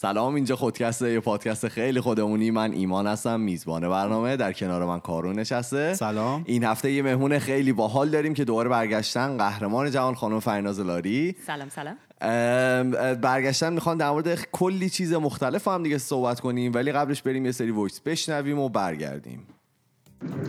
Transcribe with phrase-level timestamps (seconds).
[0.00, 2.50] سلام اینجا خودکست یه پادکست خیلی خودمونی.
[2.50, 4.36] من ایمان هستم میزبان برنامه.
[4.36, 5.94] در کنار من کارون نشسته.
[5.94, 6.42] سلام.
[6.46, 9.36] این هفته یه مهمون خیلی باحال داریم که دوباره برگشتن.
[9.36, 11.34] قهرمان جهان خانم فرناز لاری.
[11.46, 11.96] سلام سلام.
[12.20, 17.46] ام، برگشتن می‌خوان در مورد کلی چیز مختلف هم دیگه صحبت کنیم ولی قبلش بریم
[17.46, 19.46] یه سری voice بشنویم و برگردیم.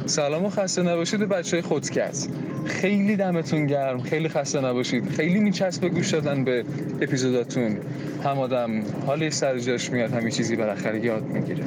[0.09, 2.29] سلام و خسته نباشید بچه های خودکست.
[2.65, 5.09] خیلی دمتون گرم خیلی خسته نباشید.
[5.09, 6.63] خیلی میچسب گوش دادن به
[7.01, 7.77] اپیزوداتون.
[8.23, 11.63] هم آدم حالی سر جاش میاد همین چیزی بالاخره یاد می‌گیره.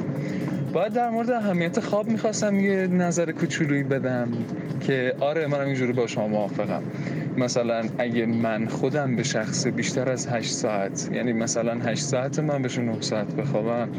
[0.73, 4.27] باید در مورد اهمیت خواب می‌خواستم یه نظر کوچولویی بدم
[4.87, 6.83] که آره منم اینجوری با شما موافقم.
[7.37, 12.61] مثلا اگه من خودم به شخص بیشتر از 8 ساعت یعنی مثلا 8 ساعت من
[12.61, 13.89] بشه 9 ساعت بخوابم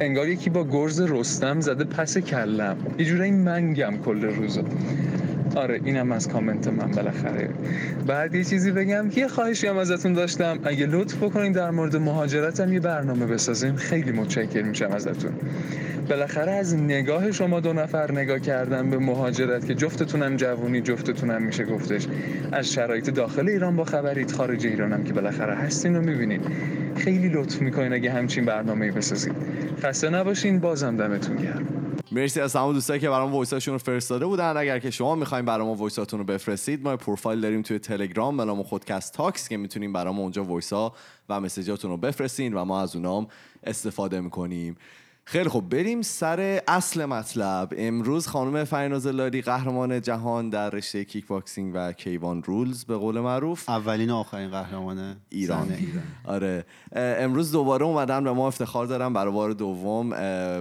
[0.00, 2.76] انگار یکی با گرز رستم زده پس کلم.
[2.98, 4.62] یه جورایی منگم کل روزو.
[5.56, 7.48] آره اینم از کامنت من بالاخره.
[8.06, 10.58] بعد یه چیزی بگم یه خواهشی هم ازتون داشتم.
[10.64, 15.32] اگه لطف بکنین در مورد مهاجرتم یه برنامه بسازین خیلی متشکر میشم ازتون.
[16.08, 21.64] بالاخره از نگاه شما دو نفر نگاه کردن به مهاجرت که جفتتونم جوونی جفتتونم میشه
[21.64, 22.06] گفتش.
[22.52, 26.40] از شرایط داخل ایران با خبرید خارج ایرانم که بالاخره هستین و می‌بینین.
[26.96, 29.34] خیلی لطف می‌کنین اگه همچین برنامه بسازید.
[29.82, 31.83] خسته نباشین بازم دمتون گرم.
[32.12, 34.56] مرسی از تمام دوستایی که برام voice هاشون رو فرستاده بودن.
[34.56, 38.44] اگر که شما می‌خواین برام voice هاتون رو بفرستید ما پروفایل داریم توی تلگرام به
[38.44, 40.92] نام خودکست talks که می‌تونیم برام اونجا voice ها
[41.28, 43.26] و message هاتون رو بفرستین و ما از اونام
[43.64, 44.76] استفاده می‌کنیم.
[45.26, 47.72] خیلی خب بریم سر اصل مطلب.
[47.76, 53.20] امروز خانم فریناز لاری قهرمان جهان در رشته کیک باکسینگ و K1 rules به قول
[53.20, 53.68] معروف.
[53.68, 55.76] اولین و آخرین قهرمان ایران.
[56.24, 56.64] آره.
[56.92, 60.06] امروز دوباره اومدن به ما افتخار دارم برای بار دوم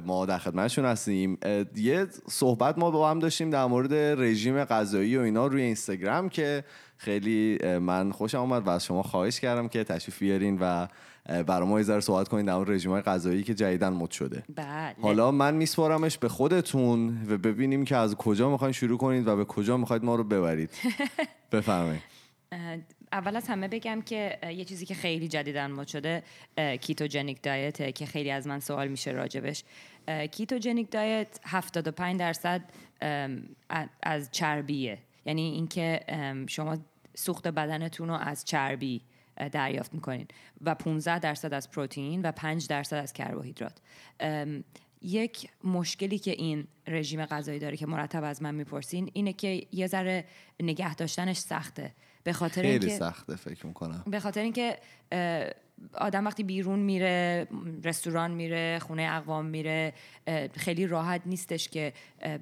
[0.06, 1.38] ما در خدمتشون هستیم.
[1.75, 6.63] یه صحبت ما با هم داشتیم در مورد رژیم غذایی و اینا روی اینستاگرام که
[6.97, 10.88] خیلی من خوشم آمد و از شما خواهش کردم که تشریف بیارین و
[11.25, 14.44] برای ما یه ذره صحبت کنین در رژیم غذایی که جدیدا مد شده.
[14.56, 14.95] بله.
[15.01, 19.45] حالا من میسپارمش به خودتون و ببینیم که از کجا می‌خواین شروع کنید و به
[19.45, 20.69] کجا می‌خواید ما رو ببرید.
[21.51, 22.01] بفرمایید.
[23.11, 26.23] اول از همه بگم که یه چیزی که خیلی جدیدا مد شده
[26.81, 29.63] ketogenic diet ه که خیلی از من سوال میشه راجبش.
[30.31, 32.61] ketogenic diet 75 درصد
[34.03, 34.97] از چربیه.
[35.25, 36.00] یعنی اینکه
[36.47, 36.78] شما
[37.16, 39.01] سوخت بدنتون رو از چربی
[39.49, 40.27] دریافت می‌کنین
[40.61, 43.77] و 15 درصد از پروتئین و 5 درصد از کربوهیدرات.
[45.01, 49.87] یک مشکلی که این رژیم غذایی داره که مرتب از من می‌پرسین اینه که یه
[49.87, 50.25] ذره
[50.59, 51.93] نگه داشتنش سخته.
[52.23, 54.03] به خاطر خیلی اینکه سخته فکر می‌کنم.
[54.07, 54.77] به خاطر اینکه
[55.94, 57.47] آدم وقتی بیرون میره
[57.83, 59.94] رستوران میره خونه اقوام میره
[60.53, 61.94] خیلی راحت نیستش که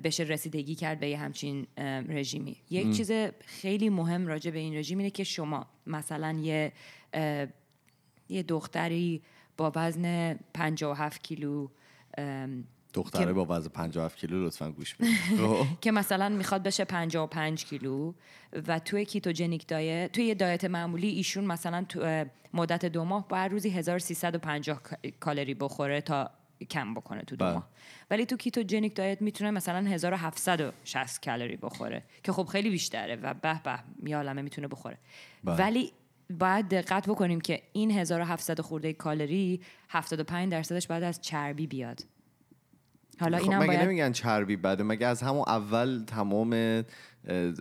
[0.03, 1.67] بشه رسیدگی کرد به یه همچین
[2.09, 2.57] رژیمی.
[2.69, 3.11] یک چیز
[3.45, 6.71] خیلی مهم راجع به این رژیم اینه که شما مثلا یه
[8.29, 9.21] یه دختری
[9.57, 11.67] با وزن 57 کیلو
[12.93, 15.15] دختره با وزن 57 کیلو لطفا گوش بدید
[15.47, 15.65] خب.
[15.81, 18.13] که مثلا می‌خواد بشه 55 کیلو
[18.67, 23.51] و توی کیتوجنیک دایت توی یه دایت معمولی ایشون مثلا تو مدت دو ماه باید
[23.51, 26.29] روزی 1350 کا- کالری بخوره تا
[26.69, 27.53] کم بکنه تو دو بله.
[27.53, 27.67] ماه
[28.11, 33.61] ولی تو ketogenic diet می‌تونه مثلا 1760 کالری بخوره که خب خیلی بیشتره و به
[33.63, 34.97] به یه عالمه می‌تونه بخوره
[35.43, 35.55] بله.
[35.55, 35.91] ولی
[36.39, 42.03] باید دقت بکنیم که این 1700 خورده کالری 75 درصدش باید از چربی بیاد
[43.21, 46.83] حالا خب اینم مگه باید نمیگن چربی بده؟ مگه از همون اول تمام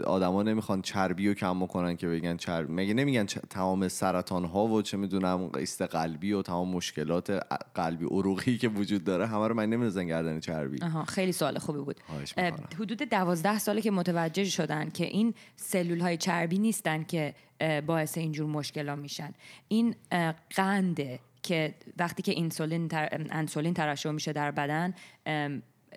[0.06, 4.66] آدما نمی‌خوان چربی رو کم بکنن که بگن چربی مگه نمیگن چ- تمام سرطان ها
[4.66, 7.30] و چه می‌دونم ایست قلبی و تمام مشکلات
[7.74, 10.82] قلبی عروقی که وجود داره همه رو من نمیرزن گردن چربی.
[10.82, 11.96] آها خیلی سوال خوبی بود.
[12.80, 17.34] حدود دوازده ساله که متوجه شدن که این سلول های چربی نیستن که
[17.86, 19.32] باعث اینجور مشکل میشن.
[19.68, 19.94] این
[20.56, 23.08] قنده که وقتی که اینسولین تر...
[23.30, 24.94] انسولین ترشح میشه در بدن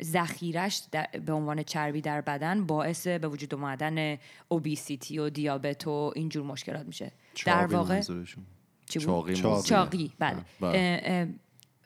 [0.02, 0.84] ذخیرش
[1.26, 4.18] به عنوان چربی در بدن باعث به وجود اومدن
[4.48, 7.12] اوبیسیتی و دیابت و اینجور مشکلات میشه
[7.46, 8.44] در واقع منظورشون.
[8.90, 9.70] چی بود؟ چاقی چاقی.
[9.70, 10.80] چاقی بله بله.
[10.80, 11.28] اه، اه،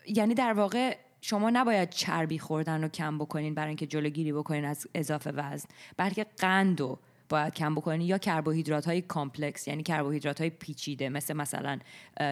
[0.07, 4.87] یعنی در واقع شما نباید چربی خوردن رو کم بکنین برای اینکه جلوگیری بکنین از
[4.95, 6.99] اضافه وزن بلکه قند رو
[7.29, 11.79] باید کم بکنین یا کربوهیدرات های complex یعنی کربوهیدرات های پیچیده مثل مثلا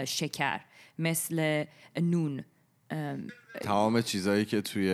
[0.05, 0.59] شکر
[0.99, 1.65] مثل
[2.01, 2.43] نون.
[2.89, 3.27] ام،
[3.61, 4.89] تمام چیزهایی که توی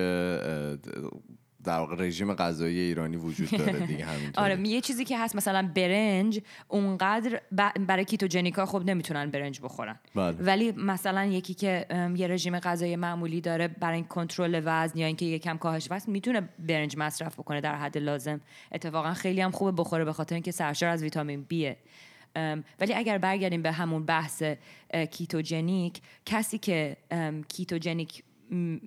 [1.63, 4.45] در واقع رژیم غذایی ایرانی وجود داره دیگه همینطوره.
[4.45, 7.42] آره یه چیزی که هست مثلا برنج اونقدر
[7.88, 10.00] برای ketogenic ا خب نمی‌تونن برنج بخورن.
[10.15, 10.38] بله.
[10.39, 15.57] ولی مثلا یکی که یه رژیم غذایی معمولی داره برای کنترل وزن یا اینکه یکم
[15.57, 18.42] کاهش وزن می‌تونه برنج مصرف بکنه در حد لازم.
[18.71, 21.77] اتفاقا خیلی هم خوبه بخوره به خاطر اینکه سرشار از ویتامین بیه
[22.80, 24.44] ولی اگر برگردیم به همون بحث
[24.92, 26.98] اه، ketogenic کسی که
[28.51, 28.78] م،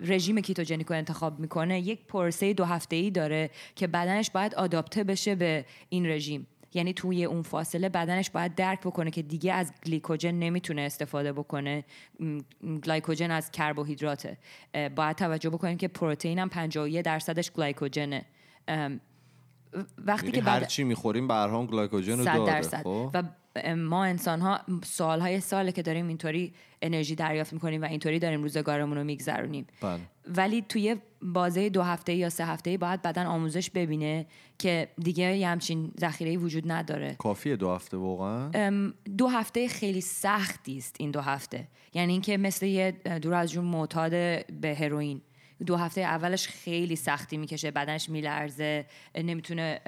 [0.00, 4.96] رژیم ketogenic رو انتخاب می‌کنه یک پروسه دو هفته ای داره که بدنش باید adapt
[4.96, 6.46] ه بشه به این رژیم.
[6.74, 11.84] یعنی توی اون فاصله بدنش باید درک بکنه که دیگه از گلیکوژن نمی‌تونه استفاده بکنه.
[12.86, 14.38] گلیکوژن از کربوهیدراته.
[14.96, 18.24] باید توجه بکنیم که پروتئین هم 51 درصدش گلیکوژنه
[18.68, 19.00] ام،
[19.98, 22.82] وقتی یعنی که هر چی می‌خوریم به هر گلایکوژن رو داره درصد.
[22.82, 23.22] خب؟ و
[23.76, 26.52] ما انسان ها سالهای ساله که داریم اینطوری
[26.82, 29.66] انرژی دریافت می‌کنیم و اینطوری داریم روزگارمون رو میگذرونیم.
[29.80, 30.00] بله.
[30.36, 34.26] ولی توی بازه دو هفته یا سه هفته باید بدن آموزش ببینه
[34.58, 37.14] که دیگه یه همچین ذخیره وجود نداره.
[37.18, 41.68] کافیه دو هفته واقعا؟ دو هفته خیلی سختی است این دو هفته.
[41.94, 42.90] یعنی اینکه مثل یه
[43.22, 44.10] دور از جون معتاد
[44.46, 45.22] به هروئین.
[45.66, 49.80] دو هفته اولش خیلی سختی می‌کشه بدنش میلرزه نمی‌تونه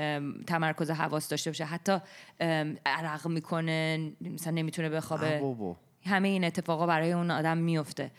[0.46, 1.64] تمرکز حواس داشته باشه.
[1.64, 1.98] حتی
[2.86, 5.54] عرق می‌کنه مثلا نمی‌تونه بخوابه.
[6.06, 8.10] همه این اتفاقا برای اون آدم میفته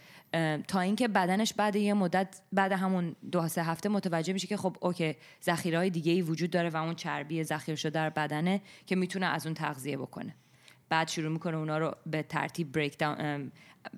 [0.67, 4.77] تا اینکه بدنش بعد یه مدت بعد همون دو سه هفته متوجه میشه که خب
[4.79, 8.95] اوکی ذخیره های دیگه ای وجود داره و اون چربی ذخیره شده در بدنه که
[8.95, 10.35] می‌تونه از اون تغذیه بکنه.
[10.89, 13.51] بعد شروع می‌کنه اونا رو به ترتیب بریک داون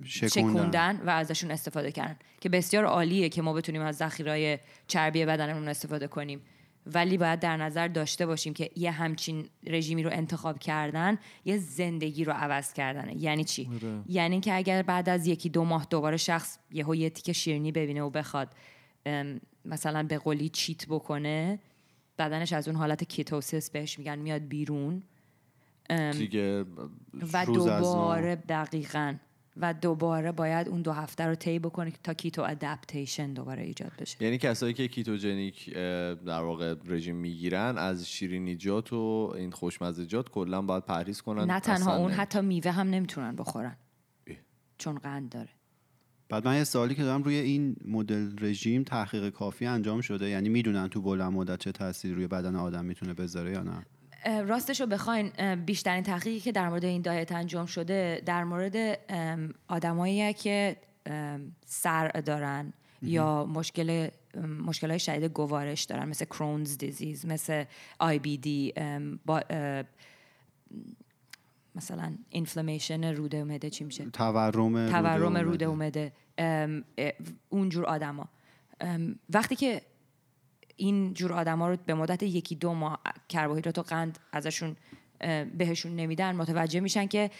[0.03, 1.01] شکوندن.
[1.05, 6.07] و ازشون استفاده کردن که بسیار عالیه که ما بتونیم از ذخیره چربی بدنمون استفاده
[6.07, 6.41] کنیم.
[6.93, 12.23] ولی باید در نظر داشته باشیم که یه همچین رژیمی رو انتخاب کردن یه زندگی
[12.23, 13.23] رو عوض کردنه.
[13.23, 13.69] یعنی چی؟
[14.07, 18.01] یعنی که اگر بعد از یکی دو ماه دوباره شخص یهو یه تیکه شیرینی ببینه
[18.01, 18.47] و بخواد
[19.65, 21.59] مثلا به قولی cheat بکنه
[22.17, 25.03] بدنش از اون حالت ketosis بهش میگن میاد بیرون.
[26.11, 27.45] دیگه و.
[27.45, 29.15] دوباره دقیقا
[29.59, 34.23] و دوباره باید اون دو هفته رو طی بکنه تا keto adaptation دوباره ایجاد بشه
[34.23, 40.61] یعنی کسایی که ketogenic اه، در واقع رژیم می‌گیرن از شیرینیجات و این خوشمزجات کلا
[40.61, 42.17] باید پرهیز کنن نه تنها اون نه.
[42.17, 43.75] حتی میوه هم نمی‌تونن بخورن
[44.27, 44.35] اه.
[44.77, 45.49] چون قند داره
[46.29, 50.49] بعد من یه سوالی که دارم روی این مدل رژیم تحقیق کافی انجام شده یعنی
[50.49, 53.85] می‌دونن تو بلند مدت چه تاثیری روی بدن آدم می‌تونه بذاره یا نه
[54.27, 58.99] راستش رو بخواین بیشترین تحقیقی که در مورد این دایت انجام شده در مورد
[59.67, 60.77] آدمایی که
[61.65, 64.09] سر دارن یا مشکل
[64.65, 67.63] مشکل های شدید گوارش دارن مثل کرونز دیزیز مثل
[67.99, 68.73] آی بی دی
[69.25, 69.41] با
[71.75, 76.11] مثلا اینفلامیشن روده اومده چی میشه؟ تورم تورم روده روده اومده.
[77.49, 78.29] اونجور آدما.
[79.29, 79.81] وقتی که
[80.77, 84.75] این جور آدما رو به مدت یکی دو ماه کربوهیدرات و قند ازشون
[85.57, 87.31] بهشون نمیدن متوجه میشن که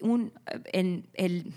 [0.00, 0.30] اون
[0.74, 1.52] ال- ال-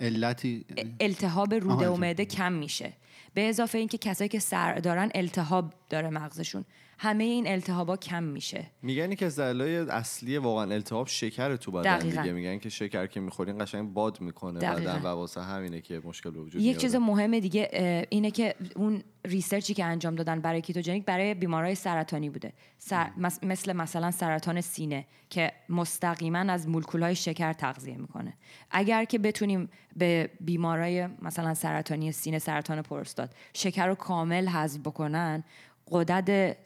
[0.00, 0.64] علتی
[1.00, 2.92] التهاب روده و معده کم میشه.
[3.34, 6.64] به اضافه اینکه کسایی که سر دارن التهاب داره مغزشون.
[6.98, 11.98] همه این التهابا کم میشه میگن که از دلایل اصلی واقعا التهاب شکر تو بدن
[11.98, 12.22] دقیقاً.
[12.22, 14.92] دیگه میگن که شکر که می‌خورین قشنگ باد می‌کنه دقیقاً.
[14.92, 16.76] بدن و واسه همینه که مشکل به وجود یک.
[16.76, 21.74] چیز مهم دیگه اینه که اون research ی که انجام دادن برای ketogenic برای بیمارای
[21.74, 23.10] سرطانی بوده سر-
[23.42, 28.34] مثل مثلا سرطان سینه که مستقیما از مولکولهای شکر تغذیه می‌کنه
[28.70, 35.44] اگر که بتونیم به بیمارای مثلا سرطانی سینه سرطان پروستات شکر رو کامل حذف بکنن
[35.90, 36.56] قدرت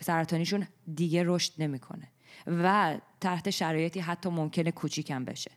[0.00, 2.08] سرطانیشون دیگه رشد نمی‌کنه
[2.46, 5.50] و تحت شرایطی حتی ممکنه کوچیکم بشه.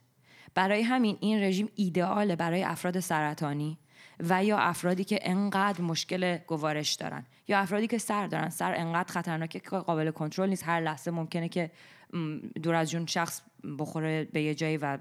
[0.56, 3.78] برای همین این رژیم ایدئاله برای افراد سرطانی
[4.20, 8.50] و یا افرادی که انقدر مشکل گوارش دارن یا افرادی که سر دارن.
[8.50, 10.64] سر انقدر خطرناکه که قابل کنترل نیست.
[10.66, 11.72] هر لحظه ممکنه که
[12.64, 13.42] دور از جون شخص
[13.80, 14.98] بخوره به یه جایی و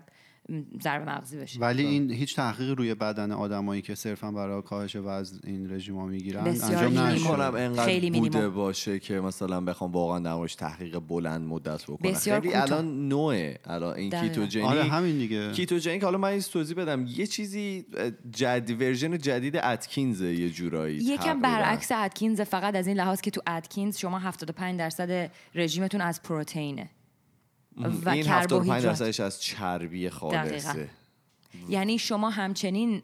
[0.83, 5.39] ضربه مغزی بشه ولی این هیچ تحقیقی روی بدن آدمایی که صرفا برای کاهش وزن
[5.45, 7.07] این رژیم ها می‌گیرن انجام مینیمم.
[7.07, 8.49] نشده کنم انقدر خیلی بوده.
[8.49, 12.55] باشه که مثلا بخوام واقعا موردش تحقیق بلند مدت بکنم بسیار خیلی.
[12.55, 14.11] الان نوعه الان این.
[14.11, 17.87] ketogenic آره همین دیگه ketogenic حالا من توضیح بدم یه چیزی
[18.31, 21.41] جدید version جدید Atkins ه یه جورایی یکم.
[21.41, 26.91] برعکس Atkins فقط از این لحاظ که تو Atkins شما 75 درصد رژیمتون از پروتئینه
[27.79, 30.89] و این 75 کربوهیدرات درصدش از چربی خالصه.
[31.69, 33.03] یعنی شما همچنین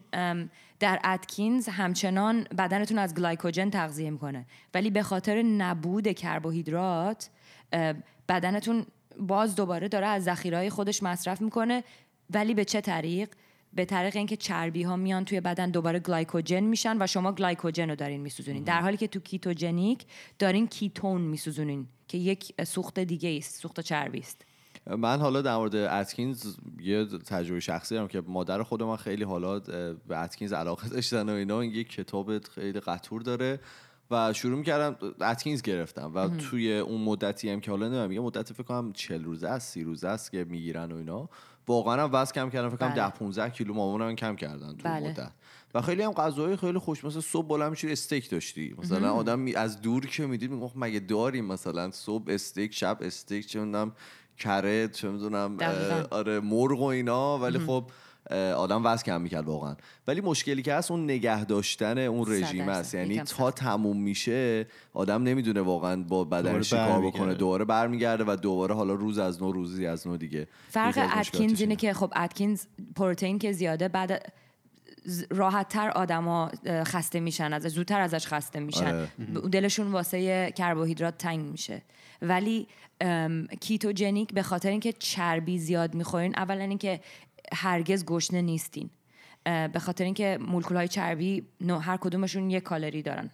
[0.79, 4.45] در Atkins همچنان بدنتون از گلایکوژن تغذیه می‌کنه.
[4.73, 7.29] ولی به خاطر نبود کربوهیدرات
[8.29, 8.85] بدنتون
[9.19, 11.83] باز دوباره داره از ذخیرهای خودش مصرف می‌کنه.
[12.29, 13.29] ولی به چه طریق؟
[13.73, 17.95] به طریق اینکه چربی ها میان توی بدن دوباره گلایکوژن میشن و شما گلایکوژن رو
[17.95, 18.63] دارین میسوزونین.
[18.63, 20.05] در حالی که تو ketogenic
[20.39, 24.45] دارین ketone میسوزونین که یک سوخت دیگه است سوخت چربی است
[24.87, 29.59] من حالا در مورد Atkins یه تجربه شخصی دارم که مادر خود من خیلی حالا
[30.07, 33.59] به اتکینز علاقه داشتن و اینا این یه کتاب خیلی قطور داره
[34.11, 38.53] و شروع می‌کردم اتکینز گرفتم و توی اون مدتی هم که حالا نمی‌دونم یه مدت
[38.53, 41.29] فکر کنم 40 روزه است 30 روزه است که می‌گیرن و اینا.
[41.67, 42.95] واقعا هم وزن کم کردم فکر کنم بله.
[42.95, 45.09] 10 15 کیلو مامانم کم کردن تو بله.
[45.09, 45.31] مدت.
[45.73, 48.75] و خیلی هم غذاهای خیلی خوش مثلا صبح بلند میشی استیک داشتی.
[48.77, 53.47] مثلا آدم می- از دور که می‌دید می‌گفت مگه داریم مثلا صبح استیک شب استیک
[53.47, 53.59] چه
[54.37, 55.57] کره چه می‌دونم.
[56.11, 57.85] آره مرغ و اینا ولی خب
[58.55, 59.75] آدم وزن کم می‌کرد واقعا
[60.07, 62.69] ولی مشکلی که هست اون نگه داشتن اون رژیم.
[62.69, 67.33] است یعنی تا تموم میشه آدم نمی‌دونه واقعا با بدنش کار بکنه.
[67.33, 71.75] دوباره برمیگرده و دوباره حالا روز از نو روزی از نو دیگه فرق اتکینز اینه.
[71.75, 72.65] که خب اتکینز
[72.95, 74.33] پروتئین که زیاده بعد
[75.29, 79.07] راحت تر آدما خسته میشن از زودتر ازش خسته میشن آره.
[79.51, 81.81] دلشون واسه کربوهیدرات تنگ میشه
[82.27, 82.67] ولی
[83.61, 86.99] ketogenic به خاطر اینکه چربی زیاد می‌خورین اولا اینکه
[87.53, 88.89] هرگز گشنه نیستین.
[89.43, 91.43] به خاطر اینکه مولکول های چربی
[91.81, 93.29] هر کدومشون یک کالری دارن.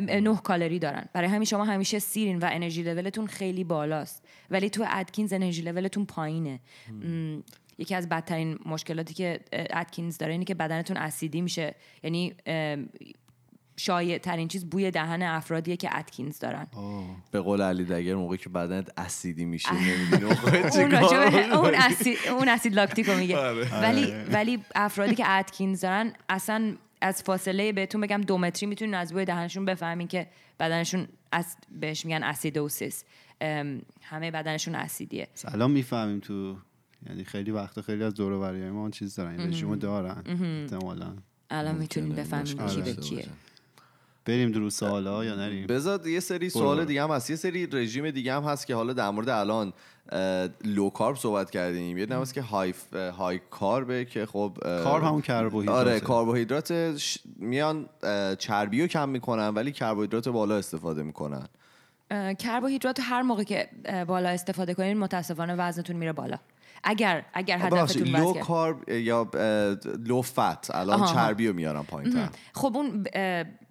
[0.00, 1.08] نه کالری دارن.
[1.12, 4.24] برای همین شما همیشه سیرین و energy level تون خیلی بالاست.
[4.50, 6.60] ولی تو Atkins energy level تون پایینه.
[7.78, 11.74] یکی از بدترین مشکلاتی که Atkins داره اینه که بدنتون اسیدی میشه.
[12.02, 12.34] یعنی
[13.76, 16.66] شایع ترین چیز بوی دهن افرادیه که ادکینز دارن.
[17.30, 20.24] به قول علی دگر موقعی که بدنت اسیدی میشه نمی‌دونی
[21.52, 23.38] اون اسید اون اسید لاکتیکو میگه.
[23.38, 23.82] آره.
[23.82, 29.12] ولی ولی افرادی که ادکینز دارن اصلا از فاصله بهتون بگم دو متری می‌تونین از
[29.12, 30.26] بوی دهنشون بفهمین که
[30.60, 33.04] بدنشون از بهش میگن اسیدوسیس.
[34.02, 35.28] همه بدنشون اسیدیه.
[35.44, 36.56] الان می‌فهمیم تو
[37.08, 41.16] یعنی خیلی وقتا خیلی از دور و ما اون چیز دارن رژیمو دارن احتمالاً.
[41.50, 41.78] الان
[42.16, 43.26] بفهمین مشکل کی به کیه.
[44.26, 47.30] بریم درو سوالا یا نریم؟ بذار یه سری سوال دیگه هم هست.
[47.30, 49.72] یه سری رژیم دیگه هم هست که حالا در مورد الان
[50.64, 51.98] لو کارب صحبت کردیم.
[51.98, 52.74] یه هست که های
[53.18, 55.90] های کاربه که خب اه، کارب همون کربوهیدراته.
[55.90, 57.88] آره کربوهیدرات ش- میان
[58.38, 61.46] چربی رو کم می‌کنن ولی کربوهیدرات بالا استفاده می‌کنن.
[62.38, 63.68] کربوهیدرات هر موقع که
[64.06, 66.36] بالا استفاده کنین متاسفانه وزنتون میره بالا.
[66.84, 69.30] اگر اگر هدفتون لو کارب یا
[70.06, 70.70] لو فت.
[70.70, 71.14] الان آها،.
[71.14, 73.04] چربی رو میارن پایین خب اون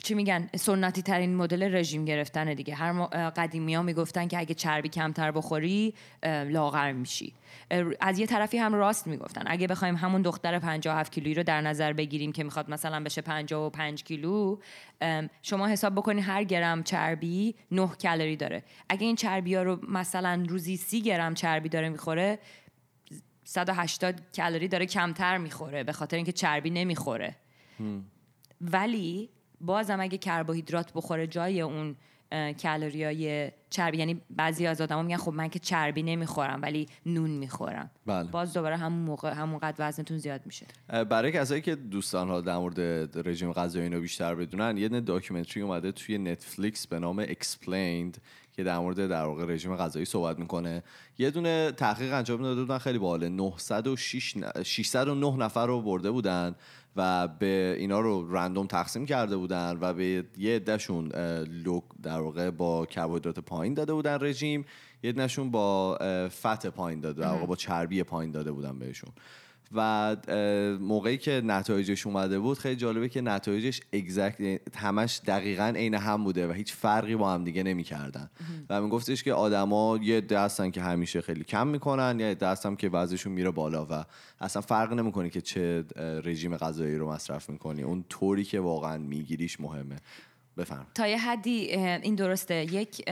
[0.03, 2.75] چی میگن؟ سنتی ترین مدل رژیم گرفتن دیگه.
[2.75, 5.93] هر قدیمی ها می‌گفتن که اگه چربی کمتر بخوری
[6.23, 7.33] لاغر میشی.
[8.01, 9.43] از یه طرفی هم راست می‌گفتن.
[9.45, 14.03] اگه بخوایم همون دختر 57 کیلویی رو در نظر بگیریم که می‌خواد مثلا بشه 55
[14.03, 14.57] کیلو
[15.41, 18.63] شما حساب بکنید هر گرم چربی 9 کالری داره.
[18.89, 22.39] اگه این چربی ها رو مثلا روزی 30 گرم چربی داره می‌خوره
[23.43, 27.35] 180 کالری داره کمتر می‌خوره به خاطر اینکه چربی نمی‌خوره.
[28.61, 29.29] ولی
[29.61, 31.95] بازم اگه کربوهیدرات بخوره جای اون
[32.63, 37.29] کالری های چربی یعنی بعضی از آدما میگن خب من که چربی نمی‌خورم ولی نون
[37.29, 37.91] می‌خورم.
[38.05, 38.29] بله.
[38.29, 40.65] باز دوباره همون موقع همون قد وزنتون زیاد میشه.
[40.87, 45.91] برای کسایی که دوست دارن در مورد رژیم غذایی اینو بیشتر بدونن یه documentary اومده
[45.91, 48.17] توی نتفلیکس به نام Explained.
[48.53, 50.83] که در مورد در واقع رژیم غذایی صحبت می‌کنه.
[51.17, 53.29] یه دونه تحقیق انجام داده بودن خیلی باحاله.
[53.29, 56.55] 906 ن- 609 نفر رو برده بودن
[56.95, 62.19] و به اینا رو random تقسیم کرده بودن و به یه عدهشون اه، low در
[62.19, 64.65] واقع با کربوهیدرات پایین داده بودن رژیم
[65.03, 65.97] یه عدهشون با
[66.41, 69.09] فت پایین داده در واقع با چربی پایین داده بودن بهشون.
[69.75, 70.15] و
[70.79, 76.47] موقعی که نتایجش اومده بود خیلی جالبه که نتایجش اگزکت همش دقیقا عین هم بوده
[76.47, 78.29] و هیچ فرقی با هم دیگه نمی‌کردن.
[78.69, 82.89] و میگفتش که آدما یه عده هستن که همیشه خیلی کم می‌کنن یا هستن که
[82.89, 84.05] وزنشون میره بالا و
[84.41, 85.85] اصلا فرق نمی‌کنه که چه
[86.23, 87.83] رژیم غذایی رو مصرف می‌کنی.
[87.83, 89.95] اون طوری که واقعا میگیریش مهمه.
[90.57, 92.55] بفرم تا یه حدی این درسته.
[92.73, 93.09] یک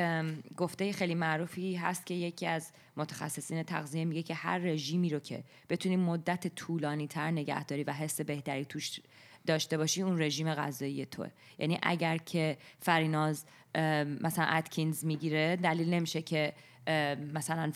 [0.58, 5.44] گفته خیلی معروفی هست که یکی از متخصصین تغذیه میگه که هر رژیمی رو که
[5.70, 9.00] بتونی مدت طولانی تر نگهداری و حس بهتری توش
[9.46, 11.30] داشته باشی اون رژیم غذایی توه.
[11.60, 13.46] یعنی اگر که فریناز
[14.22, 16.54] مثلا اتکینز می‌گیره دلیل نمیشه که
[17.34, 17.72] مثلا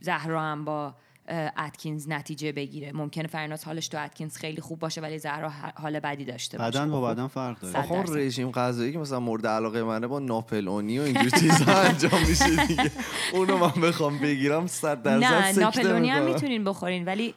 [0.00, 0.94] زهرا هم با
[1.28, 6.24] اتکینز نتیجه بگیره ممکنه فریناز حالش تو اتکینز خیلی خوب باشه ولی زهرا حال بدی
[6.24, 8.14] داشته باشه بدن با بدن فرق داره آخه.
[8.14, 12.90] رژیم غذایی که مثلا مورد علاقه منه با ناپلونی و اینجور چیزا انجام میشه دیگه
[13.32, 16.24] اونو من بخوام بگیرم صد درصد نه ناپلونی هم.
[16.24, 17.34] می‌تونین بخورین ولی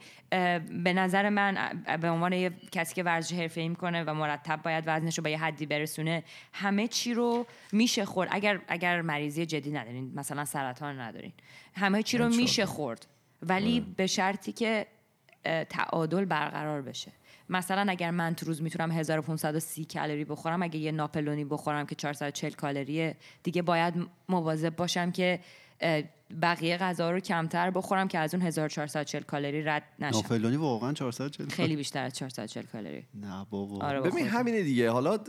[0.83, 5.17] به نظر من به عنوان یه کسی که ورزش حرفه‌ای می‌کنه و مرتب باید وزنش
[5.17, 10.11] رو به یه حدی برسونه همه چی رو میشه خورد اگر اگر مریضی جدی ندارین
[10.15, 11.31] مثلا سرطان ندارین
[11.75, 12.29] همه چی رو.
[12.29, 13.07] میشه خورد
[13.41, 14.87] ولی به شرطی که
[15.69, 17.11] تعادل برقرار بشه.
[17.49, 22.51] مثلا اگر من تو روز می‌تونم 1530 کالری بخورم اگه یه ناپلونی بخورم که 440
[22.51, 23.93] کالریه دیگه باید
[24.29, 25.39] مواظب باشم که
[26.41, 30.17] بقیه غذا رو کمتر بخورم که از اون 1440 کالری رد نشم.
[30.17, 33.05] ناپلونی واقعا 440 خیلی بیشتر از 440 کالری.
[33.13, 33.85] نه بابا.
[33.85, 34.27] آره ببین.
[34.27, 34.91] همینه دیگه.
[34.91, 35.19] حالا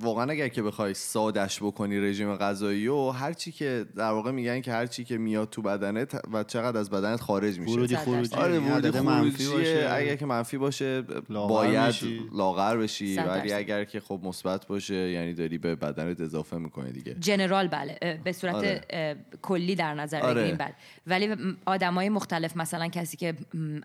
[0.00, 4.60] واقعا اگر که بخوای سادش بکنی رژیم غذایی و هر چی که در واقع میگن
[4.60, 8.36] که هر چی که میاد تو بدنت و چقدر از بدنت خارج میشه ورودی خروجی
[8.36, 12.20] آره ورودی خروجی باشه اگر که منفی باشه لاغر باید میشی.
[12.32, 13.52] لاغر بشی ولی.
[13.52, 18.32] اگر که خب مثبت باشه یعنی داری به بدنت اضافه می‌کنی دیگه جنرال بله به
[18.32, 19.16] صورت آره.
[19.42, 20.34] کلی در نظر آره.
[20.34, 20.74] بگیریم بله
[21.06, 23.34] ولی آدمای مختلف مثلا کسی که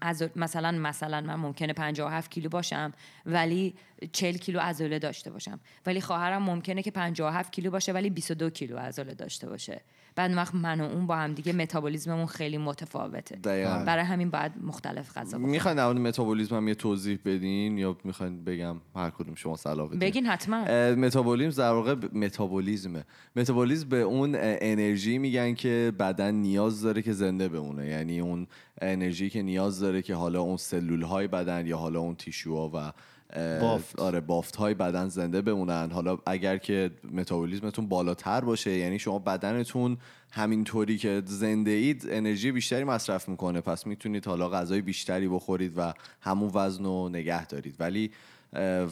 [0.01, 2.93] از مثلا مثلا من ممکنه 57 کیلو باشم
[3.25, 3.73] ولی
[4.11, 5.59] 40 کیلو عضله داشته باشم.
[5.85, 9.81] ولی خواهرم ممکنه که 57 کیلو باشه ولی 22 کیلو عضله داشته باشه.
[10.15, 13.35] بعد وقت من و اون با هم دیگه متابولیسممون خیلی متفاوته.
[13.35, 13.83] دقیقاً.
[13.85, 15.49] برای همین باید مختلف غذا بخوریم.
[15.49, 19.87] می‌خواین در مورد متابولیسم هم یه توضیح بدین یا می‌خواین بگم هر کدوم شما صلاح
[19.87, 20.57] بدین؟ بگین حتما.
[20.57, 23.03] اه، متابولیسم در واقع متابولیزمه.
[23.35, 27.87] متابولیزم به اون انرژی میگن که بدن نیاز داره که زنده بمونه.
[27.87, 28.47] یعنی اون
[28.81, 32.93] انرژی که نیاز داره که حالا اون سلول های بدن یا حالا اون تیشوها و
[33.35, 33.99] بافت.
[33.99, 35.91] آره بافت های بدن زنده بمونن.
[35.91, 39.97] حالا اگر که متابولیسمتون بالاتر باشه یعنی شما بدنتون
[40.31, 43.61] همینطوری که زنده اید انرژی بیشتری مصرف می‌کنه.
[43.61, 47.75] پس می‌تونید حالا غذای بیشتری بخورید و همون وزن رو نگه دارید.
[47.79, 48.11] ولی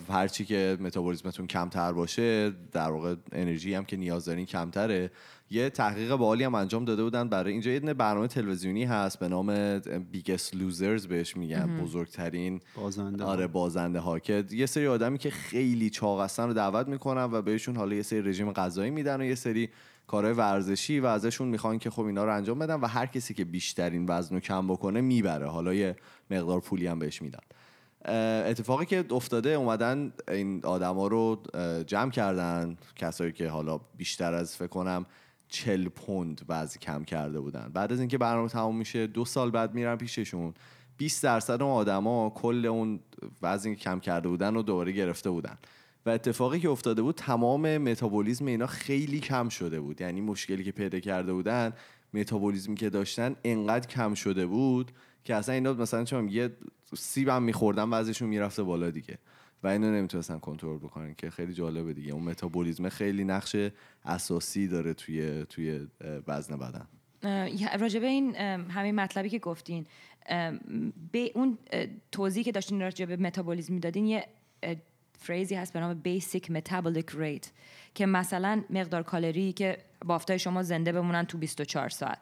[0.09, 5.11] هرچی که متابولیسمتون کمتر باشه در واقع انرژی هم که نیاز دارین کمتره.
[5.49, 7.71] یه تحقیق باحالی هم انجام داده بودن برای اینجا.
[7.71, 9.79] یه برنامه تلویزیونی هست به نام
[10.11, 12.61] بیگست لوزرز بهش میگن بزرگترین.
[12.75, 13.31] بازنده ها.
[13.31, 17.41] آره بازنده ها که یه سری آدمی که خیلی چاق هستن رو دعوت می‌کنن و
[17.41, 19.69] بهشون حالا یه سری رژیم غذایی میدن و یه سری
[20.07, 23.45] کارهای ورزشی و ازشون می‌خوان که خب اینا رو انجام بدن و هر کسی که
[23.45, 25.47] بیشترین وزن رو کم بکنه می‌بره.
[25.47, 25.95] حالا یه
[26.31, 27.39] مقدار پولی هم بهش میدن.
[28.45, 31.43] اتفاقی که افتاده اومدن این آدما رو
[31.87, 32.77] جمع کردن.
[32.95, 35.05] کسایی که حالا بیشتر از فکر کنم
[35.47, 37.71] چل پوند وزن کم کرده بودن.
[37.73, 40.53] بعد از اینکه برنامه تموم میشه دو سال بعد میرن پیششون.
[40.97, 42.99] 20 درصد اون آدما کل اون
[43.41, 45.57] وزنی کم کرده بودن رو دوباره گرفته بودن.
[46.05, 50.01] و اتفاقی که افتاده بود تمام متابولیزم اینا خیلی کم شده بود.
[50.01, 51.74] یعنی مشکلی که پیدا کرده بودن
[52.13, 54.91] متابولیزمی که داشتن انقدر کم شده بود
[55.24, 56.50] که اصلا اینا مثلا چون یه
[56.98, 59.17] سیب هم میخوردن وزنشون می‌رفته بالا دیگه.
[59.65, 62.13] و اینو نمی‌تونستن کنترل بکنن که خیلی جالبه دیگه.
[62.13, 63.55] اون متابولیزم خیلی نقش
[64.05, 65.87] اساسی داره توی توی
[66.27, 66.87] وزن بدن.
[67.23, 68.35] اه، راجع به این
[68.69, 69.85] همین مطلبی که گفتین
[71.11, 71.57] به اون
[72.11, 74.27] توضیحی که داشتین راجع به متابولیسم می‌دادین یه
[75.19, 77.47] فریزی هست به نام بیسیک metabolic rate
[77.95, 82.19] که مثلا مقدار کالری که بافتای شما زنده بمونن تو 24 ساعت.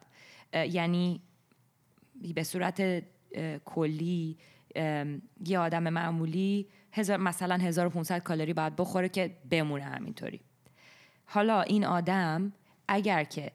[0.53, 1.21] یعنی
[2.35, 3.03] به صورت
[3.65, 4.37] کلی
[5.45, 10.41] یه آدم معمولی هزار مثلا 1500 کالری باید بخوره که بمونه همینطوری.
[11.25, 12.53] حالا این آدم
[12.87, 13.51] اگر که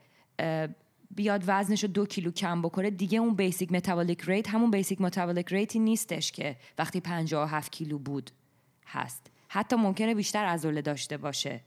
[1.11, 5.49] بیاد وزنش رو دو کیلو کم بکنه دیگه اون basic metabolic rate همون basic metabolic
[5.49, 8.31] rate ی نیستش که وقتی 57 کیلو بود
[8.87, 9.27] هست.
[9.48, 11.61] حتی ممکنه بیشتر عضله داشته باشه.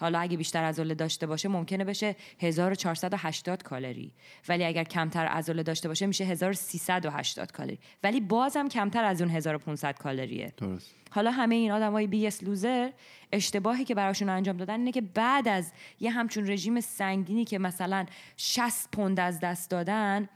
[0.00, 4.12] حالا اگه بیشتر عضله داشته باشه ممکنه بشه 1480 کالری.
[4.48, 7.78] ولی اگر کمتر عضله داشته باشه میشه 1380 کالری.
[8.02, 10.52] ولی بازم کمتر از اون 1500 کالریه.
[10.56, 10.94] درست.
[11.10, 12.90] حالا همه این آدمای Biggest Loser
[13.32, 18.06] اشتباهی که براشون انجام دادن اینه که بعد از یه همچون رژیم سنگینی که مثلا
[18.36, 20.28] 60 پوند از دست دادن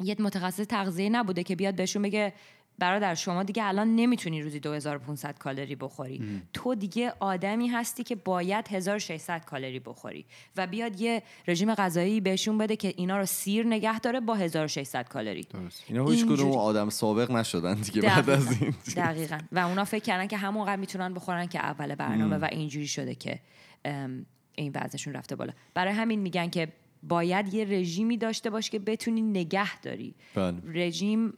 [0.00, 2.32] یه متخصص تغذیه نبوده که بیاد بهشون بگه
[2.78, 6.42] برادر شما دیگه الان نمی‌تونی روزی 2500 کالری بخوری.
[6.52, 12.58] تو دیگه آدمی هستی که باید 1600 کالری بخوری و بیاد یه رژیم غذایی بهشون
[12.58, 15.42] بده که اینا رو سیر نگه داره با 1600 کالری.
[15.42, 16.24] درست اینا هیچ.
[16.24, 18.74] کدوم آدم سابق نشدن دیگه بعد از این.
[18.96, 19.38] دقیقا.
[19.52, 23.40] و اونا فکر کردن که همونقدر می‌تونن بخورن که اول برنامه و اینجوری شده که
[23.84, 25.52] ام، این وزنشون رفته بالا.
[25.74, 30.14] برای همین میگن که باید یه رژیمی داشته باش که بتونی نگه داری.
[30.34, 30.56] بله.
[30.66, 31.34] رژیم ام،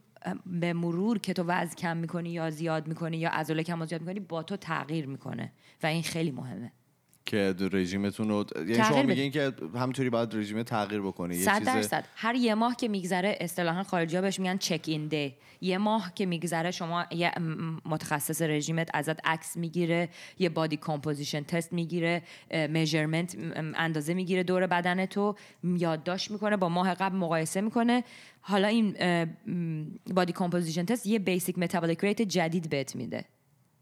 [0.46, 4.00] به مرور که تو وزن کم می‌کنی یا زیاد می‌کنی یا عضله کم و زیاد
[4.00, 5.52] می‌کنی با تو تغییر می‌کنه.
[5.82, 6.72] و این خیلی مهمه.
[7.30, 9.02] که رژیمتون رو یعنی شما.
[9.02, 12.04] میگین که همینطوری باید رژیم تغییر بکنه یه صد درصد.
[12.16, 16.26] هر یه ماه که میگذره اصطلاحا خارجی ها بهش میگن check-in day یه ماه که
[16.26, 17.32] میگذره شما یه
[17.84, 22.22] متخصص رژیمت ازت عکس می‌گیره یه body composition test می‌گیره
[22.68, 28.04] measurement اندازه می‌گیره دور بدن تو یادداشت می‌کنه با ماه قبل مقایسه می‌کنه.
[28.40, 28.96] حالا این
[30.14, 33.24] body composition test یه basic metabolic rate جدید بهت میده.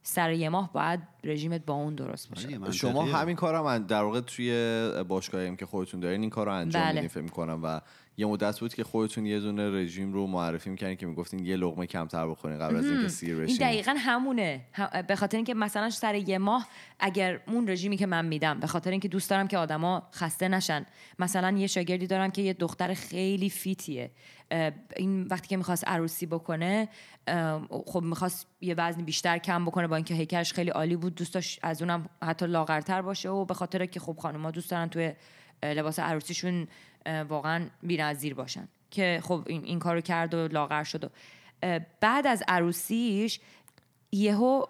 [0.09, 3.05] سر یه ماه باید رژیمت با اون درست باشه آره، شما.
[3.05, 4.53] همین کارم هم در واقع توی
[5.09, 6.92] باشگاهی هم که خودتون دارین این کار رو انجام بله.
[6.92, 7.61] میدین فکر می‌کنم.
[7.62, 7.81] و
[8.16, 11.87] یه مدت بود که خودتون یه دونه رژیم رو معرفی می‌کردین که می‌گفتین یه لقمه
[11.87, 13.57] کمتر بخورین قبل از اینکه سیر این بشین.
[13.57, 14.61] دقیقا همونه.
[14.73, 16.68] هم- به خاطر اینکه مثلا سر یه ماه
[17.01, 20.87] اگر اون رژیمی که من میدم به خاطر اینکه دوست دارم که آدما خسته نشن
[21.18, 24.11] مثلا یه شاگردی دارم که یه دختر خیلی فیتیه.
[24.97, 26.89] این وقتی که می‌خواست عروسی بکنه
[27.87, 31.59] خب می‌خواست یه وزن بیشتر کم بکنه با اینکه هیکلش خیلی عالی بود دوست داشت
[31.63, 35.13] از اونم حتی لاغرتر باشه و به خاطر که خب خانم‌ها دوست دارن توی
[35.63, 36.69] لباس عروسیشون
[37.29, 41.09] واقعا بی‌نظیر باشن که خب این, این کارو کرد و لاغر شد و
[42.01, 43.41] بعد از عروسیش
[44.13, 44.63] یهو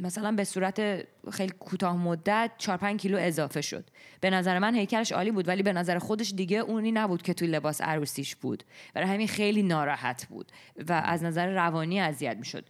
[0.00, 3.90] مثلا به صورت خیلی کوتاه مدت 4 5 کیلو اضافه شد.
[4.20, 7.48] به نظر من هیکلش عالی بود ولی به نظر خودش دیگه اونی نبود که توی
[7.48, 8.64] لباس عروسیش بود.
[8.94, 10.52] برای همین خیلی ناراحت بود
[10.88, 12.64] و از نظر روانی اذیت می‌شد.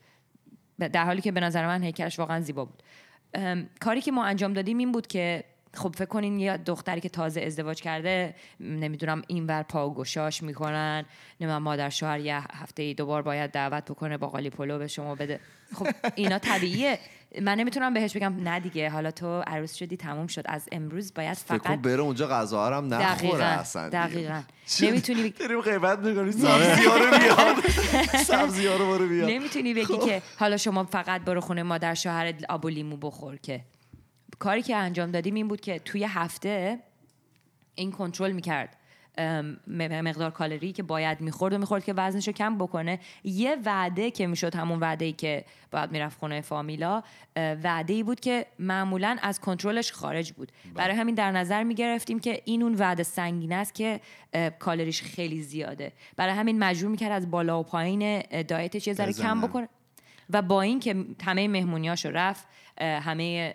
[0.79, 2.83] در حالی که به نظر من هیکلش واقعا زیبا بود.
[3.81, 7.41] کاری که ما انجام دادیم این بود که خب فکر کنین یه دختری که تازه
[7.41, 11.05] ازدواج کرده نمی‌دونم اینور پا و گشاش می‌کنن
[11.41, 15.41] نمی‌دونم مادر شوهر یه هفته دوبار باید دعوت بکنه باقالی پلو به شما بده.
[15.75, 16.99] خب اینا طبیعیه.
[17.43, 20.43] من نمی‌تونم بهش بگم نه دیگه حالا تو عروس شدی تموم شد.
[20.47, 23.89] از امروز باید فقط بره اونجا غذا هم نخوره اصلا.
[23.89, 24.43] دقیقاً.
[24.83, 27.55] نمی‌تونی بگی- داریم غیبت می‌کنیم سبزی ها رو بیار.
[28.25, 29.31] سبزی ها رو برو بیار.
[29.31, 30.05] نمی‌تونی بگی خب.
[30.07, 33.61] که حالا شما فقط برو خونه مادر شوهرت آب و لیمو بخور که.
[34.39, 36.79] کاری که انجام دادیم این بود که توی هفته
[37.75, 38.77] این کنترل می‌کرد.
[39.67, 43.01] مقدار کالری که باید می‌خورد و می‌خورد که وزنش رو کم بکنه.
[43.25, 47.03] یه وعده که می‌شد همون وعده ای که باید می‌رفت خونه فامیلا
[47.37, 50.53] وعده ای بود که معمولا از کنترلش خارج بود.
[50.75, 54.01] برای همین در نظر می‌گرفتیم که این اون وعده سنگین است که
[54.59, 55.93] کالریش خیلی زیاده.
[56.17, 59.41] برای همین مجبور می‌کرد از بالا و پایین دایتش یه ذره کم.
[59.41, 59.69] بکنه.
[60.31, 62.49] و با این که همه مهمونیاشو رفت
[62.81, 63.55] همه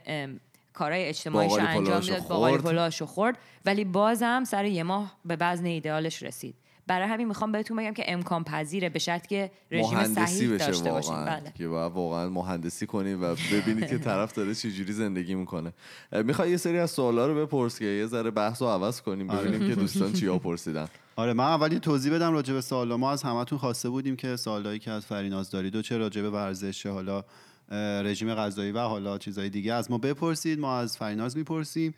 [0.73, 2.57] کارهای اجتماعیش رو انجام می‌داد باقالی.
[2.57, 3.37] پلوهاشو خورد.
[3.65, 6.55] ولی بازم سر یه ماه به وزن ایدئالش رسید.
[6.87, 10.65] برای همین می‌خوام بهتون بگم که امکان پذیره به شرط که رژیم مهندسی صحیح بشه
[10.65, 11.51] داشته باشین واقعا بله.
[11.57, 15.73] که باید واقعا مهندسی کنی و ببینید که طرف داره چجوری زندگی می‌کنه.
[16.11, 19.69] می‌خوای یه سری از سوالا رو بپرس که یه ذره بحث رو عوض کنیم ببینیم
[19.69, 20.87] که دوستان چیا پرسیدن.
[21.15, 24.35] آره من اول یه توضیح بدم راجع به سوالا ما از همتون خواسته بودیم که
[24.35, 27.23] سوالایی که از فریناز دارید و چه راجع به ورزش چه حالا
[27.77, 29.73] رژیم غذایی و حالا چیزای دیگه.
[29.73, 31.93] از ما بپرسید ما از فریناز می‌پرسیم.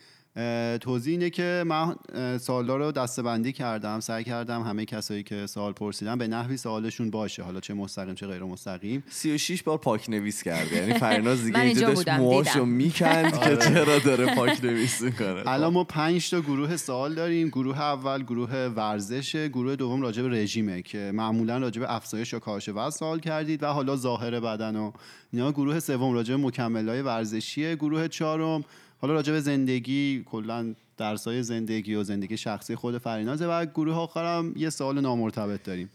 [0.82, 1.96] توضیح اینه که من
[2.38, 7.44] سوالا رو دستبندی کردم سعی کردم همه کسایی که سوال پرسیدن به نحوی سوالشون باشه.
[7.44, 9.04] حالا چه مستقیم چه غیر مستقیم.
[9.10, 10.76] 36 بار پاک نویس کرده.
[10.76, 12.66] یعنی فرناز دیگه اینجا داشت موهاشو.
[12.66, 15.44] می‌کند که چرا داره پاک نویس می‌کنه.
[15.48, 17.48] الان ما پنج تا گروه سوال داریم.
[17.48, 22.40] گروه اول گروه ورزش گروه دوم راجع به رژیمه که معمولا راجع به افزایش یا
[22.40, 24.92] کاهش وزن سوال کردید و حالا ظاهر بدن و
[25.34, 25.52] اینا.
[25.52, 27.76] گروه سوم راجع به مکملهای ورزشیه.
[27.76, 28.64] گروه چهارم
[29.04, 34.54] حالا راجع به زندگی کلا درسای زندگی و زندگی شخصی خود فرینازه و گروه آخرم
[34.58, 35.90] یه سوال نامرتبط داریم.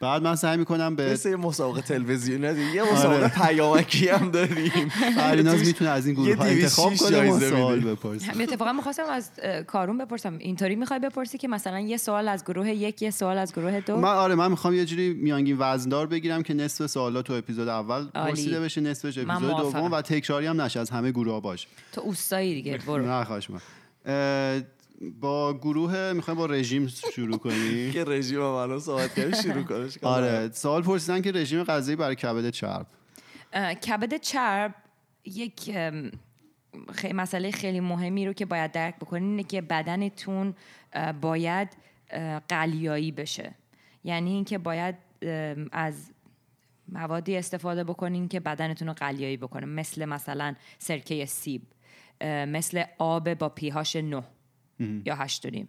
[0.00, 2.74] بعد من سعی می‌کنم به مثل یه مسابقه تلویزیونی.
[2.74, 4.88] یه مسابقه پیامکی هم داریم.
[5.16, 7.80] فریناز می‌تونه از این گروه ها 206 انتخاب کنه و سوال.
[7.80, 8.40] بپرسه.
[8.40, 9.30] اتفاقا می‌خواستم از
[9.66, 10.38] کارون بپرسم.
[10.38, 13.96] اینطوری می‌خوای بپرسی که مثلا یه سوال از گروه یک یه سوال از گروه دو؟
[13.96, 18.04] من آره من می‌خوام یه جوری میانگین وزندار بگیرم که نصف سوالات تو اپیزود اول.
[18.04, 19.56] پرسیده بشه نصفش اپیزود.
[19.56, 21.68] دوم و تکراری هم نشه از همه گروه ها باشه.
[21.92, 23.06] تو اوستایی دیگه برو.
[23.06, 23.60] نه خواهش من
[24.06, 24.60] اه،
[25.20, 29.98] با گروه می‌خوایم با رژیم شروع کنیم که رژیم هم الان صحبت کردیم شروع کنش
[30.02, 32.86] آره سوال پرسیدن که رژیم غذایی برای کبد چرب.
[33.88, 34.74] کبد چرب
[35.24, 35.70] یک
[36.92, 40.54] خی- مسئله خیلی مهمی رو که باید درک بکنین اینه که بدنتون
[41.20, 41.68] باید
[42.48, 43.54] قلیایی بشه.
[44.04, 44.94] یعنی اینکه باید
[45.72, 46.10] از
[46.88, 49.66] موادی استفاده بکنین که بدنتون رو قلیایی بکنه.
[49.66, 51.62] مثل مثلا سرکه سیب
[52.24, 54.22] مثل آب با پیهاش 9
[55.04, 55.68] یا 8 و نیم.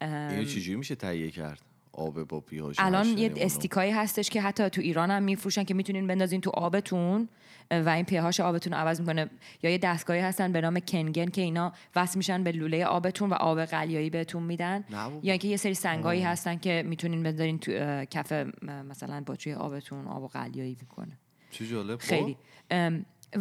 [0.00, 1.60] اینو چجوری میشه تهیه کرد؟
[1.92, 3.32] آب با پیهاش الان هشت یه.
[3.36, 7.28] استیکایی هستش که حتی تو ایران هم میفروشن که می‌تونین بندازین تو آبتون
[7.70, 9.30] و این پیهاش آبتون رو عوض می‌کنه.
[9.62, 13.34] یا یه دستگاهی هستن به نام کنگن که اینا وصل میشن به لوله آبتون و
[13.34, 14.84] آب قلیایی بهتون میدن.
[15.22, 17.72] یا اینکه یه سری سنگایی هستن که می‌تونین بذارین تو
[18.04, 18.32] کف
[18.62, 21.18] مثلا باتری آبتون آب قلیایی می‌کنه.
[21.50, 22.00] چه جالب.
[22.00, 22.08] خب.
[22.08, 22.36] خیلی.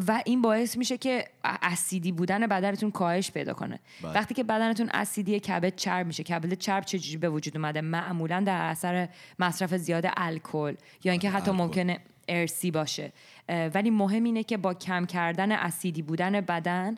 [0.08, 3.80] و این باعث میشه که اسیدی بودن بدنتون کاهش پیدا کنه.
[4.02, 4.14] بله.
[4.14, 8.62] وقتی که بدنتون اسیدی کبد چرب میشه کبد چرب چجوری به وجود اومده؟ معمولا در
[8.62, 11.64] اثر مصرف زیاد الکل یا اینکه حتی الکل.
[11.64, 13.14] ممکنه ارسی باشه.
[13.50, 16.96] ولی مهم اینه که با کم کردن اسیدی بودن بدن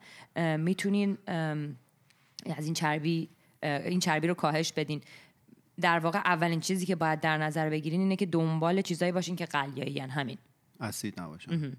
[0.57, 1.17] می‌تونین
[2.57, 3.29] از این چربی
[3.63, 5.01] این چربی رو کاهش بدین.
[5.81, 9.45] در واقع اولین چیزی که باید در نظر بگیرین اینه که دنبال چیزایی باشین که
[9.45, 10.37] قلیایی همین.
[10.79, 11.73] اسید نباشن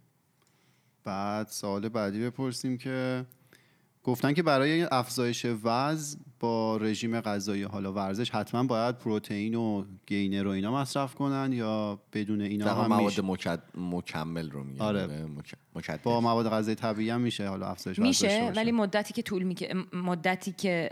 [1.08, 3.26] بعد سوال بعدی بپرسیم که
[4.04, 10.46] گفتن که برای افزایش وزن با رژیم غذایی حالا ورزش حتما باید پروتئین و گینر
[10.46, 13.62] و اینا مصرف کنن یا بدون اینا هم مواد میشه مکد...
[13.74, 15.26] مکمل رو میگن آره.
[15.26, 15.54] مک...
[15.74, 15.96] مکدر.
[16.02, 18.52] با مواد غذایی طبیعی هم میشه حالا افزایش میشه.
[18.56, 20.90] ولی مدتی که طول می‌کشه مدتی که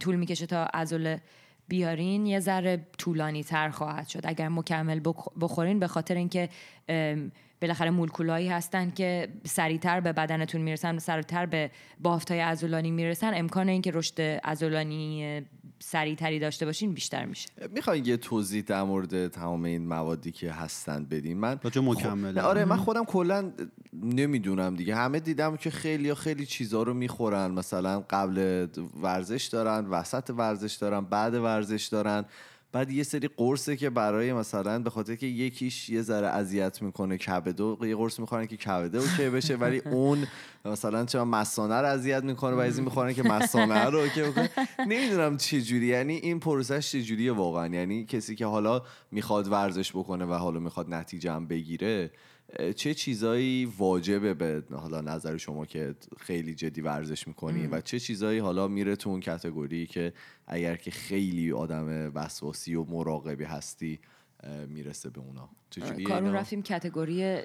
[0.00, 1.16] طول می‌کشه تا عضل
[1.70, 4.20] بیارین یه ذره طولانی تر خواهد شد.
[4.24, 6.48] اگر مکمل بخ- بخورین به خاطر اینکه
[7.62, 13.32] بالاخره مولکولایی هستن که سریعتر به بدنتون می‌رسن سریعتر به بافتای عضلانی می‌رسن.
[13.34, 15.42] امکان اینکه رشد عضلانی
[15.82, 17.48] سریعتری داشته باشین بیشتر میشه.
[17.74, 22.32] می‌خواین یه توضیح در مورد تمام این موادی که هستن بدین من مکمل.
[22.32, 23.52] خب، آره من خودم کلا
[23.92, 24.94] نمی‌دونم دیگه.
[24.94, 27.50] همه دیدم که خیلی خیلی چیزا رو می‌خورن.
[27.50, 28.66] مثلا قبل
[29.00, 32.24] ورزش دارن وسط ورزش دارن بعد ورزش دارن.
[32.72, 37.18] بعد یه سری قرصه که برای مثلا به خاطر که یکیش یه ذره اذیت می‌کنه
[37.18, 40.26] کبدو یه قرص می‌خورن که کبده okay بشه ولی اون
[40.64, 44.50] مثلا چرا مثانه رو اذیت می‌کنه و از این می‌خورن که مثانه رو okay بکنه.
[44.90, 49.52] نمی‌دونم چه جوری یعنی این process ش چه جوریه واقعا؟ یعنی کسی که حالا می‌خواد
[49.52, 52.10] ورزش بکنه و حالا می‌خواد نتیجه هم بگیره
[52.76, 58.38] چه چیزایی واجبه به حالا نظر شما که خیلی جدی ورزش می‌کنی و چه چیزایی
[58.38, 60.12] حالا میره تو اون کتگوری که
[60.46, 64.00] اگر که خیلی آدم وسواسی و مراقبی هستی
[64.68, 65.48] می‌رسه به اونا
[66.08, 67.38] کارون؟ رفتیم کاتگوری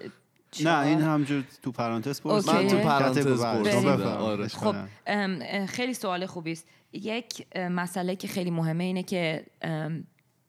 [0.64, 0.80] نه.
[0.80, 3.28] این همجور تو پرانتز پرسیدم من تو پرانتز.
[3.28, 3.64] پرسیدم.
[3.64, 4.02] بفرمایید.
[4.06, 4.48] آره.
[4.48, 4.76] خب
[5.08, 9.46] ام، اه، خیلی سوال خوبی است یک مسئله که خیلی مهمه اینه که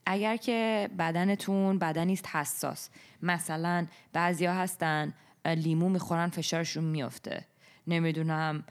[0.07, 2.91] اگر که بدنتون بدنی است حساس.
[3.23, 5.15] مثلا بعضیا هستن
[5.47, 7.45] لیمو می‌خورن فشارشون میفته
[7.87, 8.65] نمی‌دونم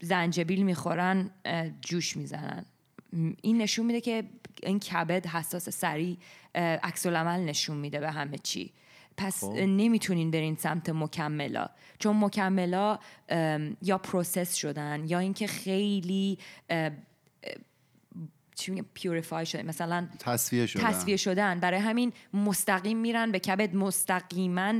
[0.00, 1.30] زنجبیل می‌خورن
[1.80, 2.64] جوش می‌زنن.
[3.42, 4.24] این نشون میده که
[4.62, 6.18] این کبد حساس سریع
[6.54, 8.72] عکس العمل نشون میده به همه چی.
[9.16, 9.52] پس خب.
[9.52, 11.66] نمی‌تونین برین سمت مکملا.
[11.98, 12.98] چون مکملا
[13.82, 16.38] یا process شدن یا اینکه خیلی
[18.60, 20.82] چی میگم purify شده مثلا تصفیه شدن.
[20.82, 21.60] تصفیه شدن.
[21.60, 24.74] برای همین مستقیم میرن به کبد مستقیما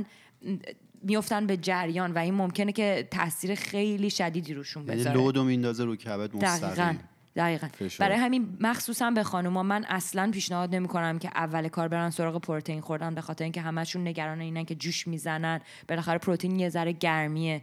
[1.03, 5.15] میفتن به جریان و این ممکنه که تاثیر خیلی شدیدی روشون یعنی بذاره.
[5.15, 6.99] load و میندازه رو کبد دقیقا مستقیم.
[7.35, 7.67] دقیقا.
[7.67, 8.07] فشار.
[8.07, 12.41] برای همین مخصوصا به خانوما من اصلا پیشنهاد نمی کنم که اول کار برن سراغ
[12.41, 15.61] پروتئین خوردن به خاطر اینکه همشون نگران اینن که جوش می‌زنن.
[15.89, 17.61] بالاخره پروتئین یه ذره گرمیه.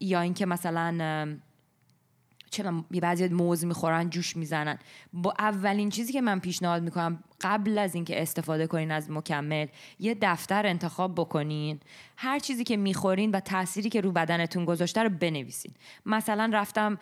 [0.00, 1.38] یا اینکه مثلا
[2.50, 4.78] چرا یه بعضی موز می‌خورن جوش می‌زنن.
[5.12, 9.66] با اولین چیزی که من پیشنهاد می‌کنم قبل از اینکه استفاده کنین از مکمل
[10.00, 11.80] یه دفتر انتخاب بکنین.
[12.16, 15.72] هر چیزی که می‌خورین و تأثیری که رو بدنتون گذاشته رو بنویسین.
[16.06, 16.98] مثلا رفتم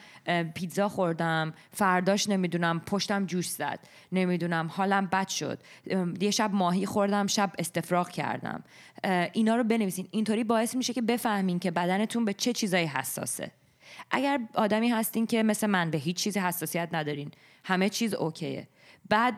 [0.55, 3.79] پیتزا خوردم فرداش نمی‌دونم پشتم جوش زد
[4.13, 5.59] نمی‌دونم حالم بد شد.
[6.21, 8.65] یه شب ماهی خوردم شب استفراغ کردم.
[9.33, 10.09] اینا رو بنویسین.
[10.11, 13.51] اینطوری باعث میشه که بفهمین که بدنتون به چه چیزایی حساسه.
[14.11, 17.31] اگر آدمی هستین که مثل من به هیچ چیزی حساسیت ندارین
[17.65, 18.69] همه چیز اوکیه.
[19.09, 19.35] بعد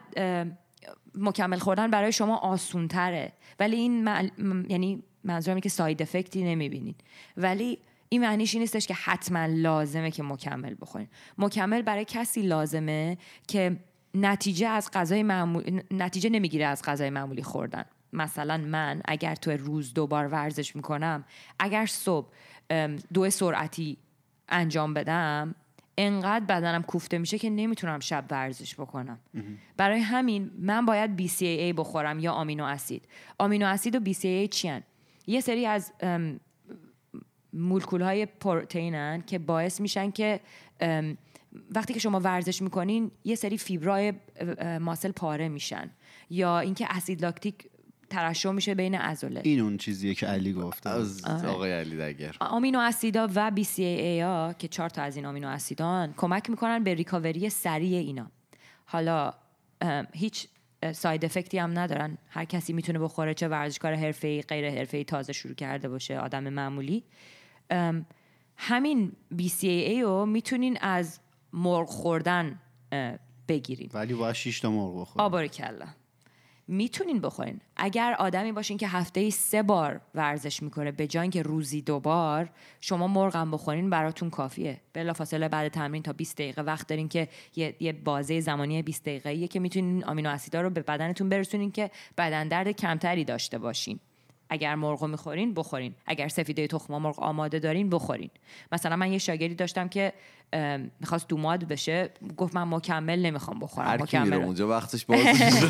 [1.14, 6.44] مکمل خوردن برای شما آسون تره ولی این مع- م- یعنی منظورم که ساید افکتی
[6.44, 6.94] نمی‌بینین.
[7.36, 11.08] ولی این معنیش این نیستش که حتما لازمه که مکمل بخورین.
[11.38, 13.18] مکمل برای کسی لازمه
[13.48, 13.76] که
[14.14, 17.84] نتیجه از غذای معمول نتیجه نمی‌گیره از غذای معمولی خوردن.
[18.12, 21.24] مثلا من اگر تو روز دوبار ورزش می‌کنم
[21.58, 22.28] اگر صبح
[23.14, 23.96] دو سرعتی
[24.48, 25.54] انجام بدم
[25.98, 29.18] انقدر بدنم کوفته میشه که نمی‌تونم شب ورزش بکنم.
[29.76, 33.08] برای همین من باید BCAA بخورم یا آمینو اسید.
[33.38, 34.82] آمینو اسید و BCAA چیان
[35.26, 35.92] یه سری از
[37.52, 38.28] مولکول های
[39.26, 40.40] که باعث میشن که
[41.70, 44.12] وقتی که شما ورزش می‌کنین یه سری فیبرای
[44.80, 45.90] ماسل پاره میشن
[46.30, 47.70] یا اینکه اسید لاکتیک
[48.10, 49.40] ترشح میشه بین عضله.
[49.44, 50.90] این اون چیزیه که علی گفته.
[50.90, 51.48] از آره.
[51.48, 52.36] آقای علی دگر.
[52.40, 56.94] آمینو اسیدا و BCAA ها که چهار تا از این آمینو اسیدان کمک می‌کنن به
[56.94, 58.30] ریکاوری سریع اینا.
[58.84, 59.32] حالا
[60.12, 60.48] هیچ
[60.92, 62.18] ساید افکتی هم ندارن.
[62.28, 67.04] هر کسی می‌تونه بخوره چه ورزشکار حرفه‌ای غیر حرفه‌ای تازه شروع کرده باشه آدم معمولی.
[68.56, 71.20] همین BCAA رو می‌تونین از
[71.52, 72.60] مرغ خوردن
[73.48, 73.90] بگیرین.
[73.94, 75.86] ولی باید 6 تا مرغ بخوری آبار کلا
[76.68, 81.42] می‌تونین بخورین اگر آدمی باشین که هفته ای سه بار ورزش می‌کنه به جای اینکه
[81.42, 82.50] روزی دو بار
[82.80, 84.80] شما مرغم بخورین براتون کافیه.
[84.92, 89.60] بلافاصله بعد تمرین تا 20 دقیقه وقت دارین که یه, بازه زمانی 20 دقیقه‌ایه که
[89.60, 94.00] می‌تونین آمینو اسیدا رو به بدنتون برسونین که بدن درد کمتری داشته باشین.
[94.50, 95.94] اگر مرغ می‌خورین بخورین.
[96.06, 98.30] اگر سفیده تخم مرغ آماده دارین بخورین.
[98.72, 100.12] مثلا من یه شاگردی داشتم که
[101.00, 102.10] می‌خواست دوماد بشه.
[102.36, 103.88] گفت من مکمل نمی‌خوام بخورم.
[103.88, 105.68] هر مکمل اونجا وقتش باز میشه.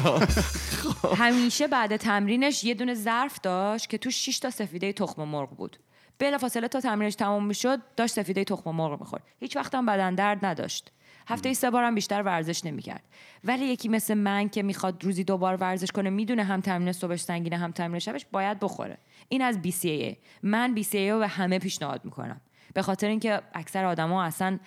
[1.17, 5.77] همیشه بعد تمرینش یه دونه ظرف داشت که تو 6 تا سفیده تخم مرغ بود.
[6.19, 9.23] بلافاصله تا تمرینش تمام می‌شد داشت سفیده تخم مرغ می‌خورد.
[9.41, 10.93] هیچ وقت هم بدن درد نداشت.
[11.29, 13.03] هفته سه بارم بیشتر ورزش نمی‌کرد.
[13.45, 17.21] ولی یکی مثل من که می‌خواد روزی دو بار ورزش کنه می‌دونه هم تمرین صبحش
[17.21, 18.99] سنگینه هم تمرین شبش باید بخوره.
[19.29, 22.41] این از BCAA من BCAA رو به همه پیشنهاد می‌کنم.
[22.75, 24.59] به خاطر اینکه اکثر آدما اصلا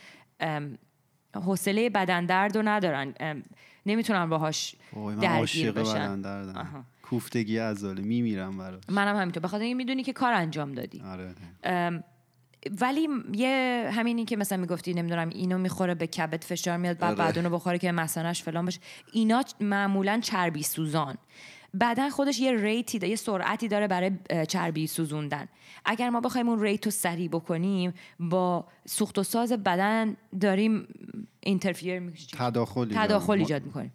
[1.35, 3.13] حوصله بدن درد رو ندارن.
[3.85, 4.75] نمی‌تونن باهاش
[5.21, 6.21] درگیر بشن.
[7.03, 8.83] کوفتگی عضله میمیرم براش.
[8.89, 9.41] منم همینطور.
[9.41, 11.01] به خاطر اینکه می‌دونی که کار انجام دادی.
[11.01, 11.35] آره.
[12.81, 17.17] ولی یه همینی که مثلا می‌گفتی نمی‌دونم اینو می‌خوره به کبد فشار میاد بعد آره.
[17.17, 18.79] بعد اونو بخوره که مثانش فلان باشه.
[19.11, 21.17] اینا معمولا چربی سوزان.
[21.79, 24.11] بدن خودش یه ریتی داره یه سرعتی داره برای
[24.47, 25.47] چربی سوزوندن.
[25.85, 30.87] اگر ما بخوایم اون ریت رو سریع بکنیم با سوخت و ساز بدن داریم
[31.39, 33.05] اینترفیر تداخل ایجاد.
[33.05, 33.93] تداخل ما- ایجاد می‌کنیم.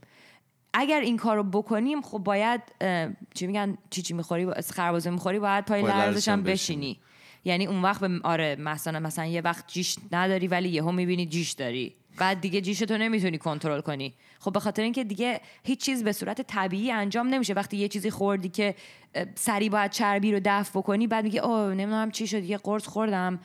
[0.75, 2.61] اگر این کار رو بکنیم خب باید
[3.35, 7.01] چی میگن؟ چی چی می‌خوری؟ خربازه می‌خوری باید پای لرزش هم بشینی.
[7.47, 11.53] یعنی اون وقت به آره مثلا مثلا یه وقت جیش نداری ولی یهو می‌بینی جیش
[11.53, 11.95] داری.
[12.19, 14.15] بعد دیگه جیش تو نمی‌تونی کنترل کنی.
[14.39, 17.55] خب به خاطر اینکه دیگه هیچ چیز به صورت طبیعی انجام نمیشه.
[17.55, 18.75] وقتی یه چیزی خوردی که
[19.15, 22.87] اه، سریع باید چربی رو دفع بکنی بعد میگه اوه نمی‌دونم چی شد یه قرص
[22.87, 23.41] خوردم.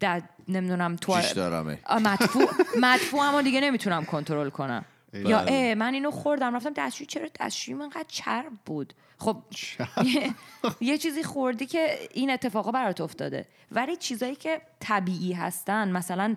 [0.00, 1.16] در نمی‌دونم تو
[1.88, 2.50] مدفوع
[2.86, 4.84] مدفوع اما دیگه نمی‌تونم کنترل کنم.
[5.12, 5.52] یا بله.
[5.52, 9.36] اه من اینو خوردم رفتم دستشویی چرا دستشویی انقدر چرب بود؟ خب
[10.80, 13.46] یه, چیزی خوردی که این اتفاقا برات افتاده.
[13.72, 16.36] ولی چیزایی که طبیعی هستن مثلا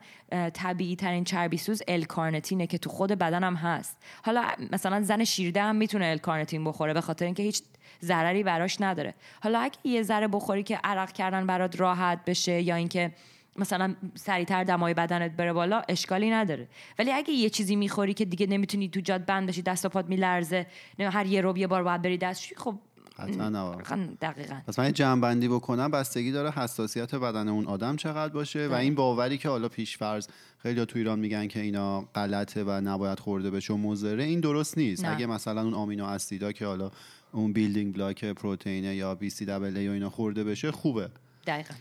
[0.53, 3.97] طبیعی ترین چربی سوز الکارنتینه که تو خود بدنم هست.
[4.23, 7.61] حالا مثلا زن شیرده هم می‌تونه الکارنتین بخوره به خاطر اینکه هیچ
[8.03, 9.13] ضرری براش نداره.
[9.43, 13.11] حالا اگه یه ذره بخوری که عرق کردن برات راحت بشه یا اینکه
[13.59, 16.67] مثلا سریعتر دمای بدنت بره بالا اشکالی نداره.
[16.99, 20.05] ولی اگه یه چیزی می‌خوری که دیگه نمی‌تونی تو جاد بند بشی دست و پات
[20.05, 20.65] میلرزه
[20.99, 22.75] هر یه رو یه بار باید بری دستشویی خب
[23.19, 23.75] قطعا.
[24.21, 28.95] دقیقا پس من جنبندی بکنم بستگی داره حساسیت بدن اون آدم چقدر باشه و این
[28.95, 33.73] باوری که حالا پیشفرض خیلی تو ایران میگن که اینا غلطه و نباید خورده بشه
[33.73, 35.05] و مضره این درست نیست.
[35.05, 35.15] نه.
[35.15, 36.91] اگه مثلا اون آمینو اسیدا که حالا
[37.31, 41.09] اون building block پروتئینه یا BC و اینا خورده بشه خوبه.
[41.47, 41.73] دقیقا.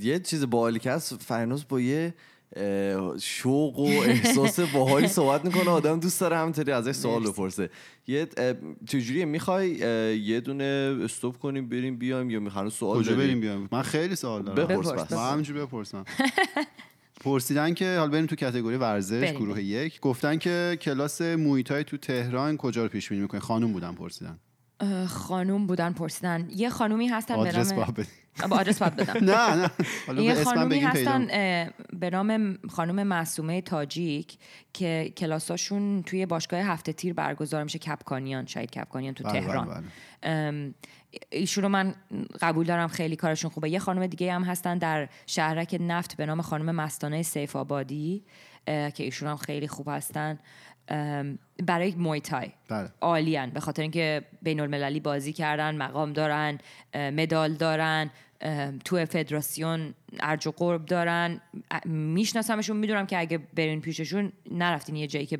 [0.00, 2.14] یه چیز باحالی که هست فرنوش با یه
[3.22, 7.22] شوق و احساس باحالی صحبت می‌کنه آدم دوست داره همینطوری ازش سوال.
[7.22, 7.70] بپرسه.
[8.06, 8.28] یه
[8.86, 9.70] چجوریه؟ می‌خوای
[10.18, 14.42] یه دونه stop کنیم بریم بیایم یا می‌خوان سوال کجا؟ بریم بیایم؟ من خیلی سوال
[14.42, 14.66] دارم.
[14.66, 15.12] بپرس بس.
[15.12, 16.04] ما همینجور بپرسم.
[17.24, 19.34] پرسیدن که حالا بریم تو category ورزش بریم.
[19.34, 20.00] گروه یک.
[20.00, 24.38] گفتن که کلاس موی‌تای تو تهران کجا رو پیشنهاد می‌کنی؟ خانم بودن پرسیدن.
[25.08, 26.48] خانوم بودن پرسیدن.
[26.50, 28.08] یه خانومی هستن به آدرس نام باید بدی.
[28.48, 29.24] با آدرس باید بدم.
[29.30, 29.70] نه
[30.08, 30.22] نه.
[30.22, 31.26] یه به خانومی هستن
[31.92, 34.38] به نام خانم معصومه تاجیک
[34.72, 39.66] که کلاساشون توی باشگاه هفته تیر برگزار میشه کپکانیان شاید کپکانیان تو بله، تهران.
[39.66, 39.84] بله، بله.
[40.22, 40.74] ام،
[41.30, 41.94] ایشون رو من
[42.40, 43.70] قبول دارم خیلی کارشون خوبه.
[43.70, 48.24] یه خانم دیگه هم هستن در شهرک نفت به نام خانم مستانه سیف آبادی
[48.66, 50.38] که ایشون هم خیلی خوب هستن.
[51.66, 52.88] برای مویتای بله.
[53.00, 56.58] عالین به خاطر اینکه بین المللی بازی کردن مقام دارن
[56.94, 58.10] مدال دارن
[58.84, 61.40] تو فدراسیون ارج و قرب دارن
[61.84, 65.38] میشناسمشون می‌دونم که اگه برین پیششون نرفتین یه جایی که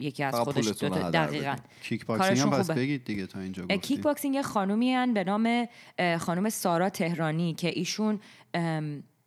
[0.00, 1.56] یکی از خودش دوتا- هدر دقیقا.
[1.82, 2.74] کیک باکسینگ هم.
[2.76, 3.66] بگید دیگه تا اینجا.
[3.66, 5.68] کیک باکسینگ یه خانومی هن به نام
[6.18, 8.20] خانم سارا تهرانی که ایشون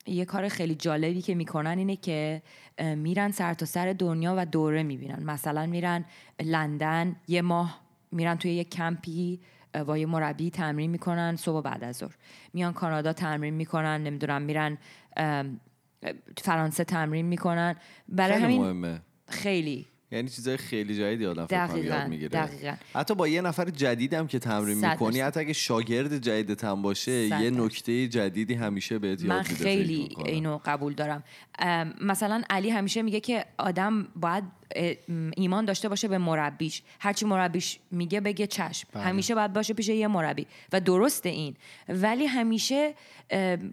[0.07, 2.41] یه کار خیلی جالبی که می‌کنن اینه که
[2.79, 5.23] میرن سر تا سر دنیا و دوره می‌بینن.
[5.23, 6.05] مثلا میرن
[6.41, 7.81] لندن یه ماه
[8.11, 9.39] میرن توی یه کمپی
[9.87, 12.15] با یه مربی تمرین می‌کنن صبح و بعد از ظهر.
[12.53, 14.77] میان کانادا تمرین می‌کنن نمی‌دونم میرن
[16.37, 17.75] فرانسه تمرین می‌کنن.
[18.07, 19.01] برای خیلی همین مهمه.
[19.27, 19.87] خیلی.
[20.11, 22.75] یعنی چیزای خیلی جدیدی آدم فکر یاد می‌گیره دقیقاً.
[22.93, 25.19] حتی با یه نفر جدیدم که تمرین می‌کنی.
[25.19, 27.49] حتی اگه شاگرد جدیدت هم باشه یه.
[27.49, 30.15] نکته جدیدی همیشه بهت یاد من خیلی.
[30.25, 31.23] اینو قبول دارم
[32.01, 34.43] مثلا علی همیشه میگه که آدم باید
[35.37, 36.81] ایمان داشته باشه به مربیش.
[36.99, 38.87] هرچی مربیش میگه بگه چشم.
[38.99, 40.47] همیشه باید باشه پیش یه مربی.
[40.73, 41.55] و درسته این.
[41.89, 42.93] ولی همیشه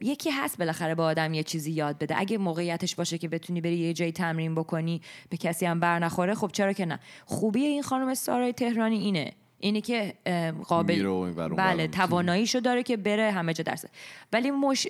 [0.01, 2.15] یکی هست بالاخره به آدم یه چیزی یاد بده.
[2.19, 6.35] اگه موقعیتش باشه که بتونی بری یه جایی تمرین بکنی به کسی هم بر نخوره
[6.35, 9.33] خب چرا که نه؟ خوبی این خانم سارای تهرانی اینه.
[9.59, 10.15] اینه که
[10.69, 11.89] قابل بله.
[11.89, 13.85] تواناییشو داره که بره همه جا درس.
[14.33, 14.87] ولی مش...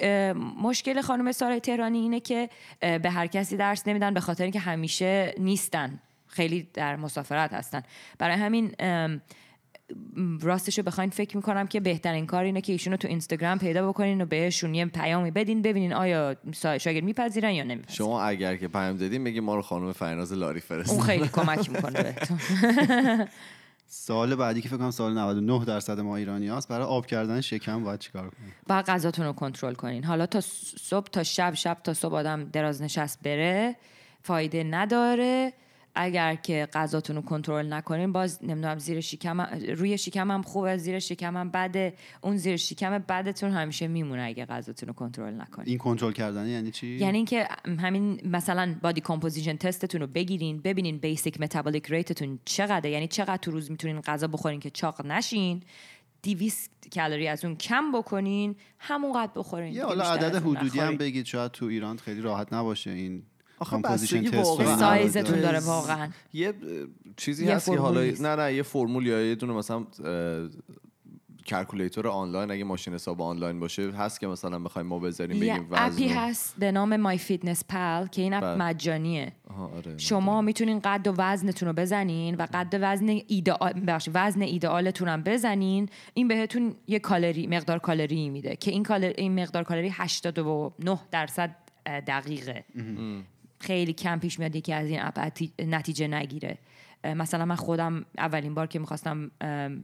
[0.63, 2.49] مشکل خانم سارای تهرانی اینه که
[2.81, 6.01] به هر کسی درس نمیدن به خاطر اینکه همیشه نیستن.
[6.27, 7.83] خیلی در مسافرت هستن.
[8.19, 9.21] برای همین ام،
[10.41, 14.21] راستش رو بخواین فکر می‌کنم که بهترین کار اینه که ایشونو تو اینستاگرام پیدا بکنین
[14.21, 17.97] و بهشون یه پیامی بدین ببینین آیا شاگرد میپذیرن یا نمیپذیرن.
[17.97, 21.71] شما اگر که پیام دادیم بگی ما رو خانم فرناز لاری فرست اون خیلی کمک
[21.71, 22.39] می‌کنه بهتون.
[23.89, 27.85] سال بعدی که فکر کنم سال 99 درصد ما ایرانی هست برای آب کردن شکم
[27.85, 30.05] باید چیکار کنیم؟ باید غذاتون رو کنترل کنین.
[30.05, 30.41] حالا تا
[30.81, 33.77] صبح تا شب شب تا صبح آدم دراز نشست بره
[34.23, 35.53] فایده نداره.
[35.97, 39.41] اگر که غذاتون رو کنترل نکنین باز نمی‌دونم زیر شکم
[39.77, 41.95] روی شکم هم خوبه زیر شکم هم بده.
[42.21, 45.69] اون زیر شکم بدتون همیشه میمونه اگه غذاتون رو کنترل نکنین.
[45.69, 50.61] این کنترل کردن یعنی چی؟ یعنی اینکه همین مثلا body composition test تون رو بگیرین
[50.61, 52.91] ببینین basic metabolic rate تون چقدره.
[52.91, 55.63] یعنی چقدر تو روز می‌تونین غذا بخورین که چاق نشین.
[56.23, 60.97] 200 کالری از اون کم بکنین همونقدر بخورین یه حالا عدد حدودی هم.
[60.97, 61.27] بگید.
[61.27, 63.23] شاید تو ایران خیلی راحت نباشه این
[63.59, 65.61] آخه بستگی واقعا سایزتون داره.
[65.61, 66.53] واقعا یه
[67.17, 68.23] چیزی یه هست که فرمول حالا نیست.
[68.23, 69.87] نه نه یه فرمول یا یه دونه مثلا
[71.47, 75.69] calculator online اگه ماشین حساب آنلاین باشه هست که مثلا بخوایم ما بذاریم یه بگیم
[75.73, 76.21] اپی وزن رو.
[76.21, 78.57] هست به نام MyFitnessPal که این app بله.
[78.57, 79.33] مجانیه
[79.77, 84.43] آره شما می‌تونین قد و وزنتون رو بزنین و قد و وزن ایدئال بخش وزن
[84.43, 89.65] ایدئالتون هم بزنین این بهتون یه کالری مقدار کالری میده که این کالری این مقدار
[89.65, 92.65] کالری 89 درصد دقیقه
[93.61, 96.59] خیلی کم پیش میاد یکی از این app نتیجه نگیره.
[97.05, 99.31] مثلا من خودم اولین بار که می‌خواستم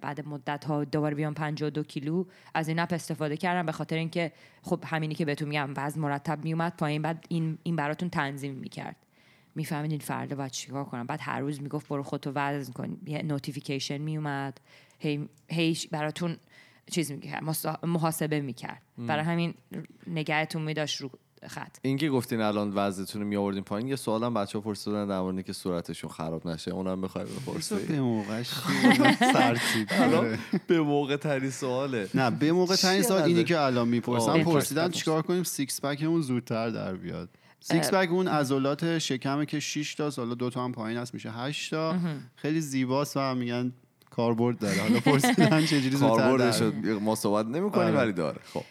[0.01, 4.33] بعد مدت ها دوباره بیام 52 کیلو از این app استفاده کردم به خاطر اینکه
[4.63, 8.97] خب همینی که بهتون میگم وزن مرتب میومد پایین بعد این این براتون تنظیم می‌کرد.
[9.55, 11.07] میفهمیدین فردا باید چیکار کنم.
[11.07, 12.97] بعد هر روز می‌گفت برو خودتو وزن کن.
[13.07, 14.61] یه notification میومد
[14.99, 16.37] هی هی براتون
[16.91, 17.45] چیز می‌کرد
[17.83, 18.83] محاسبه می‌کرد.
[18.99, 19.55] برای همین
[20.07, 21.11] نگهتون میداشت رو
[21.49, 25.21] خط این که گفتین الان وزنتون رو میآوردین پایین یه سوالم بچه ها پرسیدن در
[25.21, 26.71] مورد که صورتشون خراب نشه.
[26.71, 27.75] اونم بخوای بپرسی.
[27.75, 28.49] به موقعش
[29.33, 32.09] سرتیپ الان به موقع تری سواله.
[32.15, 34.45] نه به موقع ترین چقدر؟ اینی که الان می‌پرسن آه.
[34.45, 37.29] پرسیدن چیکار کنیم؟ six-pack مون زودتر در بیاد.
[37.61, 41.71] six-pack اون عضلات شکمه که 6 تا حالا دو تا هم پایین هست میشه 8
[41.71, 41.97] تا.
[42.37, 43.73] خیلی زیباست و میگن
[44.11, 44.81] کاربرد داره.
[44.81, 47.97] حالا پرسیدن چجوری زودتر کاربردش در رو ما صحبت نمی کنیم آره.
[47.97, 48.41] ولی داره.
[48.53, 48.65] خب.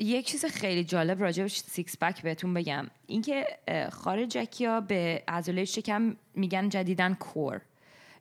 [0.00, 2.86] یک چیز خیلی جالب راجع به six-pack بهتون بگم.
[3.06, 3.46] اینکه
[3.92, 7.60] خارجکی ها به عضله شکم میگن جدیدا core.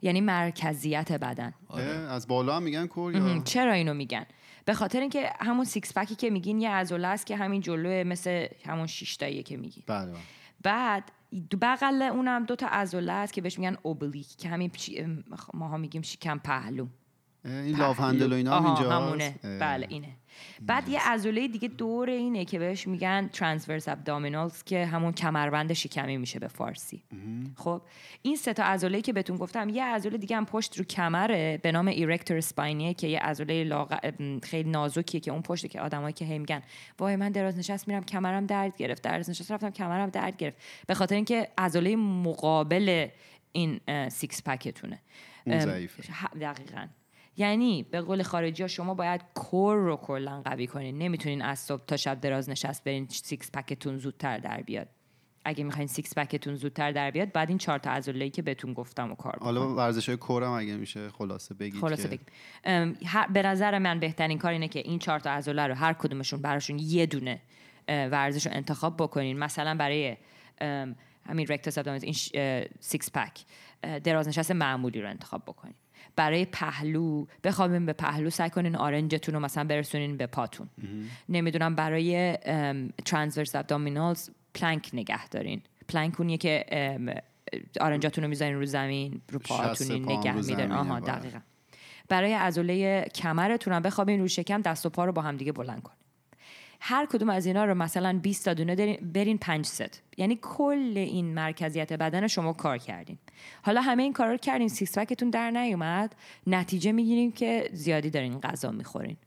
[0.01, 1.53] یعنی مرکزیت بدن.
[1.69, 3.39] اه، از بالا هم میگن core یا.
[3.43, 4.25] چرا اینو میگن؟
[4.65, 8.47] به خاطر اینکه همون سیکس پکی که میگین یه عضله است که همین جلوه مثل
[8.65, 9.83] همون شیشتاییه که میگین.
[9.87, 10.13] بله.
[10.61, 11.11] بعد
[11.49, 15.23] دو بغل اونم دو تا عضله است که بهش میگن oblique که همین پچی- ام،
[15.53, 16.87] ماها میگیم شکم پهلو.
[17.45, 19.35] این love handle و اینا هم اینجا همونه.
[19.43, 20.07] بله اینه.
[20.61, 26.17] بعد یه عضله دیگه دور اینه که بهش میگن transverse abdominals که همون کمربند شکمی
[26.17, 27.03] میشه به فارسی.
[27.55, 27.81] خب
[28.21, 31.71] این سه تا عضله که بهتون گفتم یه عضله دیگه هم پشت رو کمره به
[31.71, 33.99] نام erector spinae که یه عضله لاغ...
[34.43, 36.61] خیلی نازکیه که اون پشت که آدمایی که هی میگن
[36.99, 40.57] وای من دراز نشست میرم کمرم درد گرفت دراز نشست رفتم کمرم درد گرفت.
[40.87, 43.07] به خاطر اینکه عضله مقابل
[43.51, 43.79] این
[44.09, 44.99] six pack تونه
[46.41, 46.87] دقیقا.
[47.37, 50.97] یعنی به قول خارجی ها شما باید core رو کلا قوی کنین.
[50.97, 54.87] نمی‌تونین از صبح تا شب دراز نشست برین six pack تون زودتر در بیاد.
[55.45, 58.73] اگه می‌خواین six pack تون زودتر در بیاد بعد این چهار تا عضله‌ای که بهتون
[58.73, 59.37] گفتم رو کار.
[59.41, 62.19] حالا ورزش های core م اگه میشه خلاصه بگید خلاصه
[63.05, 66.41] هر- به نظر من بهترین کار اینه که این چهار تا عضله رو هر کدومشون
[66.41, 67.41] براشون یه دونه
[67.87, 69.39] ورزش رو انتخاب بکنین.
[69.39, 70.17] مثلا برای
[71.29, 73.45] همین abdominis این six pack
[73.81, 75.75] دراز نشست معمولی رو انتخاب بکنین.
[76.15, 80.69] برای پهلو بخوابین به پهلو سعی کنین آرنجتون رو مثلا برسونین به پاتون.
[81.29, 82.37] نمی‌دونم برای
[83.05, 85.61] transverse abdominals plank نگه دارین.
[85.87, 86.65] پلانک اونیه که
[87.81, 90.71] آرنجاتون رو می‌ذارین رو زمین رو شست پاتون پا هم نگه میدارین.
[90.71, 91.15] آها بله.
[91.15, 91.39] دقیقا.
[92.09, 95.81] برای عضله کمرتون هم بخوابین رو شکم دست و پا رو با هم دیگه بلند
[95.81, 95.97] کنین.
[96.79, 100.01] هر کدوم از اینا رو مثلا 20 تا دونه برین 5 ست.
[100.17, 103.17] یعنی کل این مرکزیت بدن شما کار کردین.
[103.61, 106.15] حالا همه این کارا رو کردین six pack تون در نیومد.
[106.47, 109.17] نتیجه می‌گیریم که زیادی دارین غذا می‌خورین.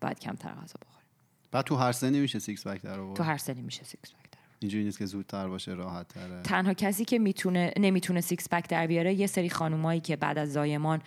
[0.00, 1.08] باید کمتر غذا بخورین.
[1.52, 4.30] بعد تو هر سنی میشه six pack در آورد؟ تو هر سنی میشه six pack
[4.32, 8.68] در اینجوری نیست که زودتر باشه راحت تره تنها کسی که می‌تونه نمی‌تونه six pack
[8.68, 11.02] در بیاره یه سری خانومایی که بعد از زایمان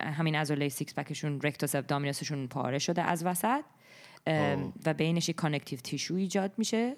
[0.00, 3.60] همین عضله six pack شون rectus abdominis شون پاره شده از وسط.
[4.86, 6.96] و بینش یک connective tissue ایجاد میشه.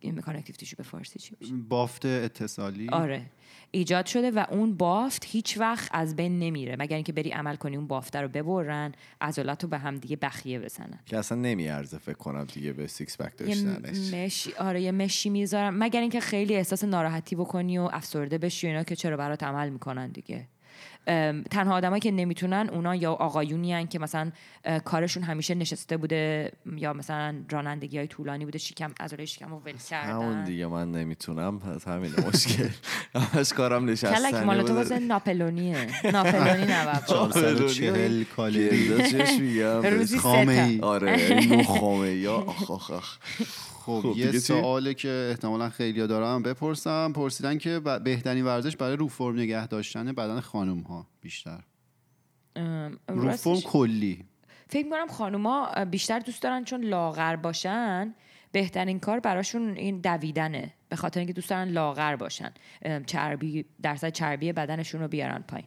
[0.00, 2.88] این connective tissue به فارسی چی میشه؟ بافت اتصالی.
[2.88, 3.22] آره.
[3.70, 6.76] ایجاد شده و اون بافت هیچ وقت از بین نمیره.
[6.78, 10.58] مگر اینکه بری عمل کنی اون بافته رو ببرن عضلات رو به هم دیگه بخیه
[10.60, 10.98] بزنن.
[11.06, 14.14] که اصلا نمیارزه فکر کنم دیگه به six pack داشتنش.
[14.14, 15.78] mesh ی آره یه mesh ی می‌ذارن.
[15.78, 19.68] مگر اینکه خیلی احساس ناراحتی بکنی و افسرده بشی و اینا که چرا برات عمل
[19.70, 20.48] می‌کنن دیگه.
[21.50, 24.32] تنها آدمایی که نمی‌تونن اونا یا آقایونی هن که مثلا
[24.84, 29.72] کارشون همیشه نشسته بوده یا مثلا رانندگی های طولانی بوده شکم عضله شکم رو ول
[29.92, 31.58] همون کردن دیگه من نمی‌تونم.
[31.58, 32.68] پس همین مشکل.
[33.14, 34.74] همش کارم کلک نشستنی مال تو بوده.
[34.74, 35.86] واسه ناپلونیه.
[36.12, 38.88] ناپلونی نبود 440 کالری
[39.82, 43.18] روزی سه آره نو خامه یا آخ آخ آخ.
[43.82, 47.12] خب خب، یه؟ سواله که احتمالا خیلی دارم بپرسم.
[47.12, 51.60] پرسیدن که ب- بهترین ورزش برای رو فرم نگه داشتن بدن خانم ها بیشتر
[53.08, 54.24] رو فرم کلی.
[54.68, 58.14] فکر می‌کنم خانوما بیشتر دوست دارن چون لاغر باشن.
[58.52, 60.74] بهترین کار براشون این دویدنه.
[60.88, 62.52] به خاطر اینکه دوست دارن لاغر باشن.
[63.06, 65.66] چربی درصد چربی بدنشون رو بیارن پایین.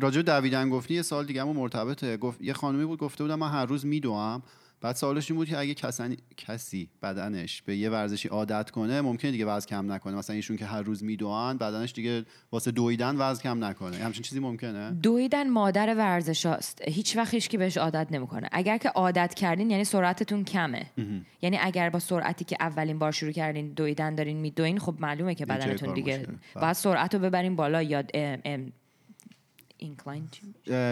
[0.00, 2.16] راجع به دویدن گفتی یه سال دیگه هم مرتبطه.
[2.16, 4.42] گفت یه خانمی بود گفته بودم من هر روز میدوام
[4.82, 9.30] بعد سوالش این بود که اگه کسانی- کسی بدنش به یه ورزشی عادت کنه ممکنه
[9.30, 10.16] دیگه وزن کم نکنه.
[10.16, 13.96] مثلا ایشون که هر روز میدوان بدنش دیگه واسه دویدن وزن کم نکنه.
[13.96, 16.82] همچین چیزی ممکنه؟ دویدن مادر ورزش هاست.
[16.88, 18.48] هیچ وقت هیچ کی بهش عادت نمی‌کنه.
[18.52, 20.86] اگر که عادت کردین یعنی سرعتتون کمه.
[21.42, 25.46] یعنی اگر با سرعتی که اولین بار شروع کردین دویدن دارین میدوین خب معلومه که
[25.46, 26.18] بدنتون دیگه.
[26.18, 26.62] بله.
[26.62, 28.02] باید سرعت رو ببرین بالا یا
[29.82, 30.28] اینکلاین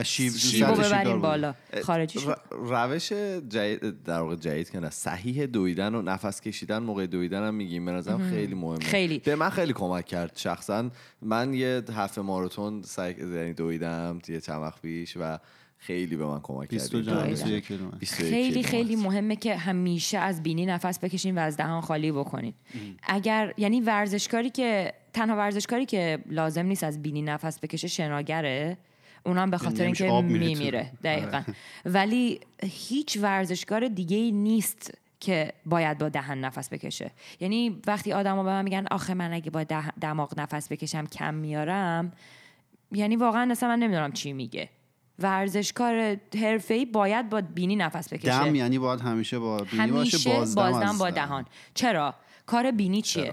[0.02, 0.66] شیب شیب.
[0.66, 1.22] سطح رو شیب دار ببرین بود.
[1.22, 2.36] بالا خارجی شد.
[2.50, 3.12] روش
[3.48, 7.84] جدید در واقع جدید که نه صحیح دویدن و نفس کشیدن موقع دویدن هم میگیم.
[7.84, 8.84] به نظرم خیلی مهمه.
[8.84, 9.18] خیلی.
[9.18, 10.32] به من خیلی کمک کرد.
[10.36, 10.90] شخصا
[11.22, 15.38] من یه هفته ماراتون سعی یعنی دویدم یه چند وقت پیش و
[15.82, 17.30] خیلی به من کمک کرد 22 این جمع دویدن.
[17.30, 17.98] 21 کیلومتر.
[17.98, 18.62] 21 خیلی.
[18.62, 22.54] خیلی مهمه که همیشه از بینی نفس بکشین و از دهان خالی بکنین.
[23.02, 28.76] اگر یعنی ورزشکاری که تنها ورزشکاری که لازم نیست از بینی نفس بکشه شناگره
[29.26, 30.38] اونم به خاطر نمیشه اینکه.
[30.38, 30.92] میمیره.
[31.04, 31.42] دقیقا.
[31.84, 37.10] ولی هیچ ورزشکار دیگه ای نیست که باید با دهن نفس بکشه.
[37.40, 39.64] یعنی وقتی آدما به من میگن آخه من اگه با
[40.00, 42.12] دماغ نفس بکشم کم میارم.
[42.92, 44.68] یعنی واقعا اصلا من نمی‌دونم چی میگه.
[45.20, 48.44] ورزشکار حرفه‌ای باید با بینی نفس بکشه.
[48.44, 51.44] دم یعنی باید همیشه با بینی باشه همیشه بازدم, بازدم از با دهان.
[51.74, 52.14] چرا؟
[52.46, 53.32] کار بینی چیه؟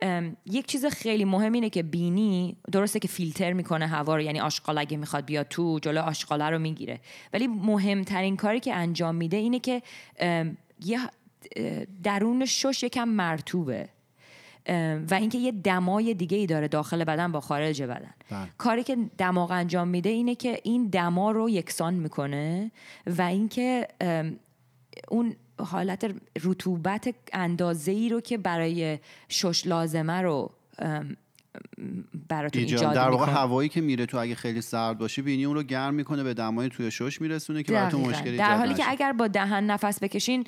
[0.00, 4.40] ام، یک چیز خیلی مهم اینه که بینی درسته که فیلتر می‌کنه هوا رو یعنی
[4.40, 7.00] آشغال اگه می‌خواد بیاد تو جلو آشغاله رو می‌گیره.
[7.32, 9.82] ولی مهمترین کاری که انجام میده اینه که
[10.84, 11.00] یه
[12.02, 13.88] درون شش یکم مرتوبه
[15.10, 18.48] و اینکه یه دمای دیگه ای داره داخل بدن با خارج بدن بله.
[18.58, 22.70] کاری که دماغ انجام میده اینه که این دما رو یکسان می‌کنه
[23.06, 23.88] و اینکه
[25.08, 26.14] اون حالت
[26.44, 28.98] رطوبت اندازه ای رو که برای
[29.28, 30.50] شش لازمه رو
[32.28, 35.54] براتون ایجاد ایجاد در واقع هوایی که میره تو اگه خیلی سرد باشه بینی اون
[35.54, 38.00] رو گرم می‌کنه به دمای توی شش میرسونه که براتون.
[38.00, 38.74] مشکلی در حالی.
[38.74, 40.44] که اگر با دهن نفس بکشین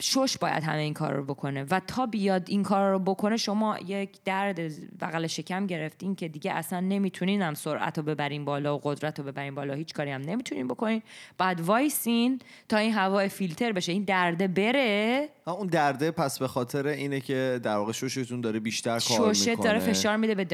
[0.00, 1.66] شش باید همه این کار رو بکنه.
[1.70, 4.60] و تا بیاد این کار رو بکنه شما یک درد
[5.00, 9.24] بغل شکم گرفتین که دیگه اصلا نمی‌تونین هم سرعت رو ببرین بالا و قدرت رو
[9.24, 9.74] ببرین بالا.
[9.74, 11.02] هیچ کاری هم نمی‌تونین بکنین.
[11.38, 12.38] بعد وایسین
[12.68, 15.28] تا این هوا فیلتر بشه این درده بره.
[15.46, 19.64] اون درده پس به خاطر اینه که در واقع ششتون داره بیشتر کار شوشت می‌کنه.
[19.64, 20.44] داره فشار میده به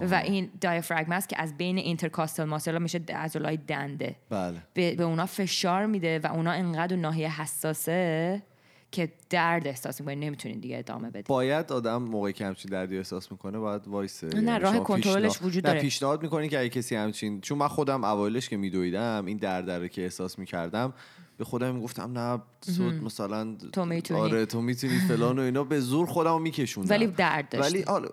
[0.00, 4.16] و این دیافراگم است که از بین intercostal muscle میشه عضلای دنده.
[4.30, 4.62] بله.
[4.74, 8.42] به, به اونا فشار میده و اونا انقدر ناحیه حساسه
[8.90, 13.32] که درد احساس می‌کنه نمی‌تونین دیگه ادامه بدین باید آدم موقعی که همچین دردی احساس
[13.32, 14.26] می‌کنه باید وایسه.
[14.26, 15.80] نه، یعنی راه کنترلش وجود نه، داره.
[15.80, 19.88] پیشنهاد می‌کنین که اگه کسی همچین چون من خودم اوایلش که میدویدم این درد رو
[19.88, 20.92] که احساس می‌کردم
[21.38, 24.20] به خودم می‌گفتم نه سود مثلا تو می‌تونی.
[24.20, 25.64] آره تو می‌تونی فلان و اینا.
[25.64, 26.90] به زور خودم میکشوندم.
[26.90, 27.74] ولی درد داشتی.
[27.74, 28.08] ولی آره،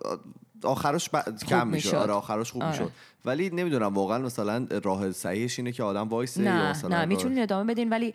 [0.64, 1.38] آخرش ب...
[1.48, 1.96] کم میشه می‌شد.
[1.96, 2.72] آره آخرش خوب آره.
[2.72, 2.92] می‌شد.
[3.24, 7.42] ولی نمی‌دونم واقعا مثلا راه صحیحش اینه که آدم وایسه یا نه مثلا نه می‌تونین
[7.42, 8.14] ادامه بدین ولی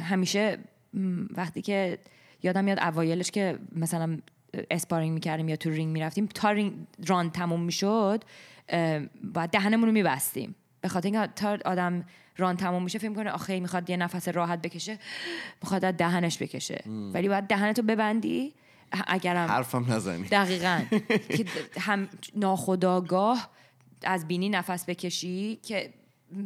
[0.00, 0.58] همیشه
[1.36, 1.98] وقتی که
[2.42, 4.18] یادم میاد اوایلش که مثلا
[4.70, 6.72] sparring می‌کردیم یا تو رینگ می‌رفتیم تا رینگ
[7.06, 8.24] راند تموم می‌شد
[9.34, 10.54] باید دهنمون رو میبستیم.
[10.80, 12.04] به خاطر اینکه تا آدم
[12.38, 14.98] راند تموم میشه فکر می‌کنه آخه می‌خواد یه نفس راحت بکشه
[15.62, 16.84] می‌خواد دهنش بکشه.
[17.14, 18.54] ولی باید دهنتو ببندی
[19.06, 20.28] اگرم حرفم نزنی.
[20.28, 20.82] دقیقا.
[21.36, 21.44] که
[21.80, 23.48] هم ناخودآگاه
[24.04, 25.94] از بینی نفس بکشی که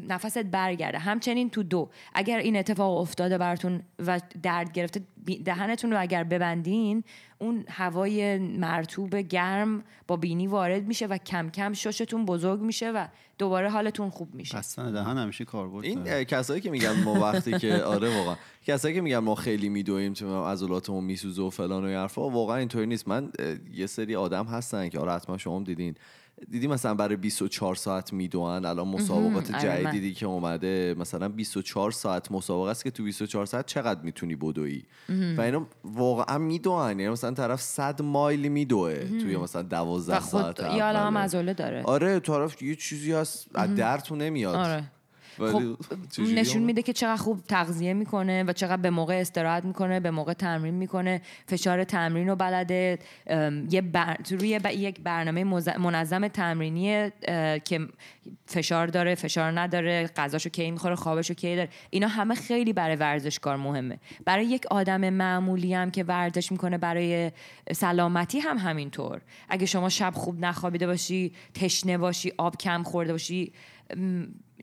[0.09, 0.99] نفست برگرده.
[0.99, 1.89] همچنین تو دو.
[2.15, 5.01] اگر این اتفاق افتاده براتون و درد گرفته
[5.45, 7.05] دهنتون رو اگر ببندین
[7.39, 13.07] اون هوای مرتوب گرم با بینی وارد میشه و کم کم ششتون بزرگ میشه و
[13.39, 14.59] دوباره حالتون خوب میشه.
[14.59, 18.37] بستن دهن همیشه کاربرد این کسایی که میگن ما وقتی که آره واقعا.
[18.67, 22.57] کسایی که میگن ما خیلی میدویم چون عضلاتمون میسوزه و فلان و این حرفا واقعا
[22.57, 23.09] اینطوری نیست.
[23.09, 23.33] من
[23.73, 25.95] یه سری آدم هستن که آره حتما شما دیدین.
[26.51, 32.33] دیدی مثلا برای 24 ساعت می‌دونن الان مسابقات آره، جدیدی که اومده مثلا 24 ساعت
[32.33, 37.31] مسابقه است که تو 24 ساعت چقدر می‌تونی بدوی و اینا واقعا می‌دونن یعنی مثلا
[37.31, 41.19] طرف 100 مایل میدوه توی مثلا 12 و ساعت یا اوله.
[41.19, 41.83] عضله داره.
[41.83, 44.55] آره طرف یه چیزی هست از درتون نمیاد.
[44.55, 44.85] آره.
[45.39, 45.63] خب
[46.19, 50.33] نشون میده که چقدر خوب تغذیه می‌کنه و چقدر به موقع استراحت می‌کنه به موقع
[50.33, 51.23] تمرین می‌کنه.
[51.47, 52.99] فشار تمرین رو بلده.
[53.71, 54.17] یه بر...
[54.31, 57.11] روی ب- یک برنامه مز- منظم تمرینی
[57.65, 57.81] که
[58.47, 61.69] فشار داره فشار نداره غذاشو کی می‌خوره خوابشو کی داره.
[61.91, 63.99] اینا همه خیلی برای ورزشکار مهمه.
[64.25, 67.33] برای یک آدم معمولی هم که ورزش می‌کنه برای
[67.73, 69.21] سلامتی هم همینطور.
[69.49, 73.53] اگه شما شب خوب نخوابیده باشی تشنه باشی آب کم خورده باشی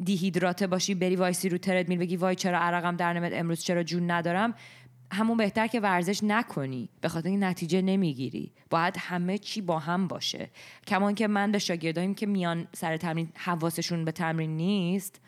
[0.03, 3.83] دیهیدراته باشی بری وایسی رو ترد میل بگی وای چرا عرقم در نمیاد امروز چرا
[3.83, 4.53] جون ندارم؟
[5.11, 8.51] همون بهتر که ورزش نکنی به خاطر این نتیجه نمی‌گیری.
[8.69, 10.49] باید همه چی با هم باشه.
[10.87, 15.21] کمان که من به شاگردایم که میان سر تمرین حواسشون به تمرین نیست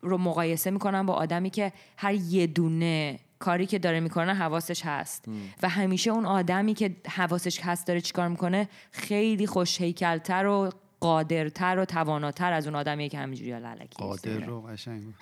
[0.00, 5.24] رو مقایسه می‌کنم با آدمی که هر یه دونه کاری که داره می‌کنه حواسش هست.
[5.62, 10.70] و همیشه اون آدمی که حواسش هست داره چیکار می‌کنه خیلی خوش هیکلتر و
[11.04, 14.46] قادرتر و تواناتر از اون آدمیه که همینجوری الکی قادر.
[14.46, 15.14] رو قشنگ بود.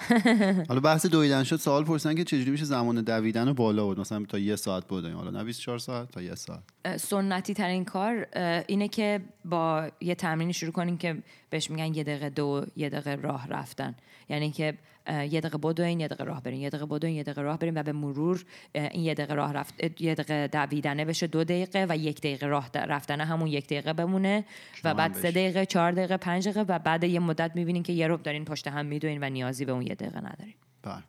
[0.68, 4.24] حالا بحث دویدن شد سوال پرسیدن که چجوری میشه زمان دویدن رو بالا بود مثلا
[4.24, 6.62] تا یه ساعت بدویم حالا نه 24 ساعت تا یه ساعت
[6.96, 8.26] سنتی ترین کار
[8.66, 11.16] اینه که با یه تمرینی شروع کنیم که
[11.50, 13.94] بهش میگن یه دقیقه دو یه دقیقه راه رفتن.
[14.28, 14.74] یعنی که
[15.08, 16.60] یه دقیقه بدوین یه دقیقه راه برین.
[16.60, 20.00] یه دقیقه بدوین یه دقیقه راه بریم و به مرور این یه دقیقه راه رفت
[20.00, 24.44] یه دقیقه دویدنه بشه دو دقیقه و یک دقیقه راه رفتنه همون یک دقیقه بمونه
[24.84, 25.30] و بعد سه.
[25.30, 28.68] دقیقه چهار دقیقه پنج دقیقه و بعد یه مدت می‌بینین که یه رب دارین پشت
[28.68, 30.54] هم میدوین و نیازی به اون یه دقیقه ندارین.
[30.82, 31.02] بله.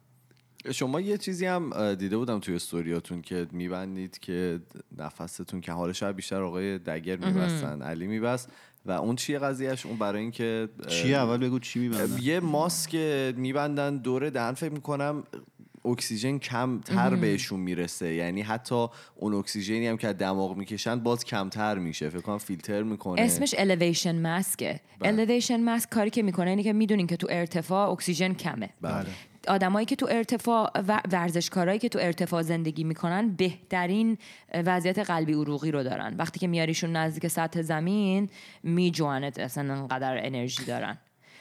[0.72, 4.60] شما یه چیزی هم دیده بودم توی استوریاتون که میبندید که
[4.98, 8.50] نفستون که حالا شاید بیشتر آقای دگر میبستن علی میبست
[8.86, 12.18] و اون چیه قضیهش اون برای اینکه چی اول بگو چی میبندن.
[12.22, 12.96] یه ماسک
[13.38, 15.24] میبندن دور دهن فکر می‌کنم
[15.86, 18.14] اکسیژن کمتر بهشون می‌رسه.
[18.14, 22.10] یعنی حتی اون اکسیژنی هم که از دماغ می‌کشن باز کمتر میشه.
[22.10, 23.22] فکر کنم فیلتر می‌کنه.
[23.22, 28.34] اسمش elevation ماسکه elevation ماسک کاری که می‌کنه اینه که می‌دونین که تو ارتفاع اکسیژن
[28.34, 28.70] کمه.
[28.82, 29.06] بله.
[29.48, 34.18] آدمایی که تو ارتفاع و ورزشکارایی که تو ارتفاع زندگی می‌کنن بهترین
[34.54, 36.16] وضعیت قلبی عروقی رو دارن.
[36.18, 38.30] وقتی که میاریشون نزدیک سطح زمین
[38.64, 40.98] میجوانت اصلا انقدر انرژی دارن.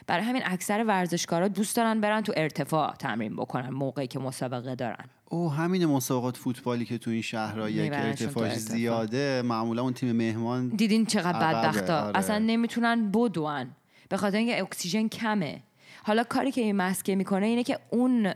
[0.07, 5.05] برای همین اکثر ورزشکارا دوست دارن برن تو ارتفاع تمرین بکنن موقعی که مسابقه دارن.
[5.29, 8.77] او همین مسابقات فوتبالی که تو این شهرهایی که ارتفاعش ارتفاع.
[8.77, 12.01] زیاده معمولا اون تیم مهمان دیدین چقدر بدبختا.
[12.01, 12.19] آره.
[12.19, 13.67] اصلا نمی‌تونن بدون
[14.09, 15.63] به خاطر اینکه اکسیژن کمه.
[16.05, 18.27] حالا کاری که این مسکه می‌کنه اینه که اون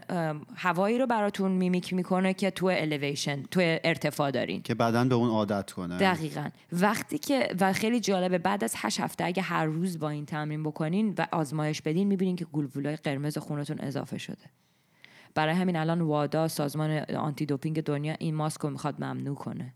[0.56, 4.62] هوایی رو براتون mimic می‌کنه که تو الیویشن تو ارتفاع دارین.
[4.62, 5.98] که بدن به اون عادت کنه.
[5.98, 6.48] دقیقا.
[6.72, 10.62] وقتی که و خیلی جالبه بعد از هشت هفته اگه هر روز با این تمرین
[10.62, 14.44] بکنین و آزمایش بدین می‌بینین که گلبولای قرمز خونتون اضافه شده.
[15.34, 19.74] برای همین الان وادا سازمان آنتی دوپینگ دنیا این ماسک رو می‌خواد ممنوع کنه.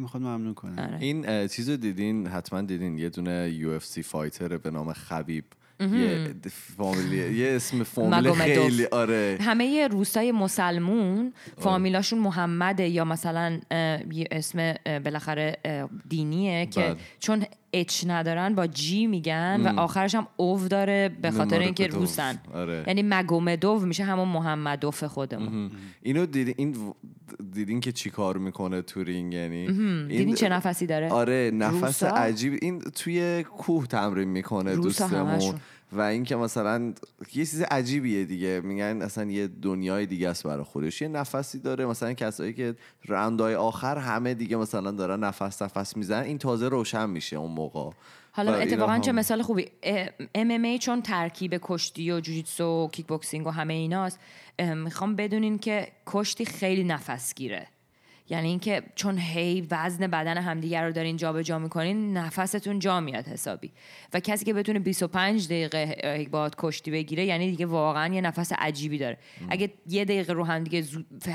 [0.00, 0.82] می‌خواد ممنوع کنه.
[0.82, 0.98] آره.
[1.00, 2.98] این چیز رو دیدین؟ حتما دیدین.
[2.98, 5.44] یه دونه UFC fighter به نام خبیب.
[5.80, 6.34] یه
[6.76, 8.32] فامیلی یه اسم فامیل.
[8.32, 13.60] خیلی آره همه روسای مسلمون فامیلاشون محمده یا مثلا
[14.12, 14.74] یه اسم
[15.04, 15.56] بالاخره
[16.08, 16.96] دینیه که بله.
[17.18, 21.62] چون H ندارن با G میگن و آخرش هم اوو داره به خاطر مگومدوف.
[21.62, 22.38] اینکه روسن.
[22.54, 22.84] آره.
[22.86, 25.70] یعنی مگومدوف میشه همون محمدوف خودمون.
[26.02, 26.94] اینو دیدین این
[27.52, 29.66] دیدین که چی کار می‌کنه تو رینگ؟ یعنی
[30.08, 32.58] دیدین چه نفسی داره؟ آره نفس روسا؟ عجیب.
[32.62, 35.54] این توی کوه تمرین می‌کنه دوستمون.
[35.92, 36.94] و اینکه مثلا
[37.34, 38.60] یه چیز عجیبیه دیگه.
[38.60, 41.02] میگن اصلا یه دنیای دیگه است برای خودش.
[41.02, 41.86] یه نفسی داره.
[41.86, 42.74] مثلا کسایی که
[43.06, 46.22] راندای آخر همه دیگه مثلا دارن نفس نفس می‌زنن.
[46.22, 47.90] این تازه روشن میشه اون موقع.
[48.32, 49.70] حالا اتفاقا چه مثال خوبی.
[50.34, 54.18] MMA چون ترکیب کشتی و جوجیتسو و kickboxing و همه ایناست
[54.58, 57.66] می‌خوام بدونین که کشتی خیلی نفس گیره
[58.30, 63.72] یعنی اینکه چون هی وزن بدن همدیگر رو دارین جابجا می‌کنین نفستون جا میاد حسابی.
[64.14, 68.98] و کسی که بتونه 25 دقیقه باهات کشتی بگیره یعنی دیگه واقعا یه نفس عجیبی
[68.98, 69.18] داره.
[69.48, 70.84] اگه یه دقیقه رو هم دیگه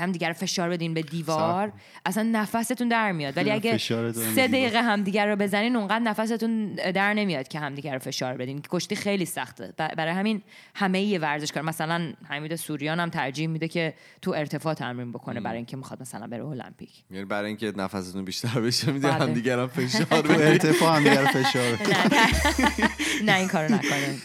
[0.00, 1.72] هم دیگه رو فشار بدین به دیوار
[2.06, 3.36] اصلا نفستون در میاد.
[3.36, 4.48] ولی اگه سه.
[4.48, 8.62] دقیقه همدیگر رو بزنین اونقدر نفستون در نمیاد که همدیگر رو فشار بدین.
[8.70, 9.72] کشتی خیلی سخته.
[9.76, 10.42] برای همین
[10.74, 15.56] همه یه ورزشکار مثلا حمید سوریان هم ترجیح میده که تو ارتفاع تمرین بکنه برای
[15.56, 16.83] اینکه می‌خواد مثلا بره المپیک.
[16.84, 19.52] المپیک یعنی برای اینکه نفستون بیشتر بشه می‌دونی بله.
[19.62, 21.78] هم فشار بدید ارتفاع هم دیگر فشار
[23.26, 24.16] نه این کارو نکنه.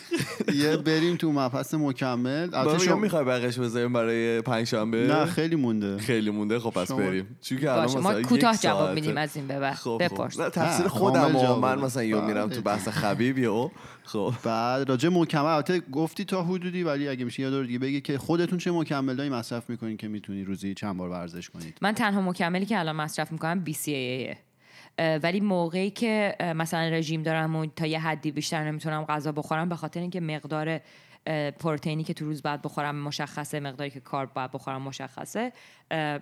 [0.56, 2.50] یه بریم تو مبحث مکمل.
[2.54, 5.98] البته شما- می‌خوای بقیش بذاریم برای پنجشنبه؟ نه خیلی مونده.
[5.98, 7.38] خیلی مونده خب پس بریم.
[7.42, 8.94] چون که الان ما مثلا کوتاه یک جواب.
[8.96, 9.74] میدیم از این به بعد.
[9.76, 10.40] خب بپرس.
[10.40, 11.32] خب تقصیر نه، خودم
[11.62, 11.80] من.
[11.80, 12.56] مثلا یه میرم بله.
[12.56, 13.70] تو بحث خبیب یهو
[14.12, 14.34] خب.
[14.44, 18.18] بعد راجع مکمل البته گفتی تا حدودی ولی اگه میشه یه دور دیگه بگی که
[18.18, 22.66] خودتون چه مکملایی مصرف می‌کنین که می‌تونی روزی چند بار ورزش کنید؟ من تنها مکملی
[22.66, 24.36] که الان مصرف می‌کنم BCAA
[24.98, 29.70] اه، ولی موقعی که مثلا رژیم دارم و تا یه حدی بیشتر نمی‌تونم غذا بخورم
[29.70, 30.80] به خاطر اینکه مقدار
[31.60, 35.54] پروتئینی که تو روز بعد بخورم مشخصه مقداری که کارب باید بخورم مشخصه.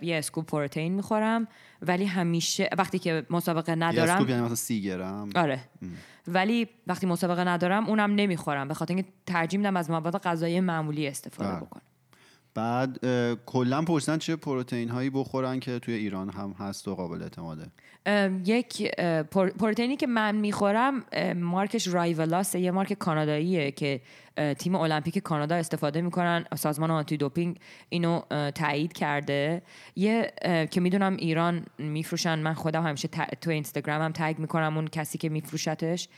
[0.02, 1.48] یه اسکوپ پروتئین می‌خورم
[1.82, 5.30] ولی همیشه وقتی که مسابقه یه ندارم scoop یعنی مثلا سی گرم.
[5.36, 5.60] آره.
[6.26, 11.08] ولی وقتی مسابقه ندارم اونم نمی‌خورم به خاطر اینکه ترجیح میدم از مواد غذایی معمولی
[11.08, 11.60] استفاده بله.
[11.60, 11.82] بکنم.
[12.54, 12.98] بعد
[13.46, 17.62] کلا پرسیدن چه پروتئین هایی بخورن که توی ایران هم هست و قابل اعتماده.
[17.62, 17.70] ام،
[18.44, 18.94] یک
[19.30, 21.04] پروتئینی که من می‌خورم
[21.36, 24.00] مارکش Rivalus یه مارک کاناداییه که
[24.58, 26.44] تیم المپیک کانادا استفاده می‌کنن.
[26.56, 28.20] سازمان آنتی دوپینگ اینو
[28.54, 29.62] تایید کرده.
[29.96, 30.32] یه
[30.70, 32.38] که می‌دونم ایران میفروشن.
[32.38, 33.08] من خودم همیشه
[33.40, 36.08] تو اینستاگرام هم تگ می‌کنم اون کسی که میفروشتش.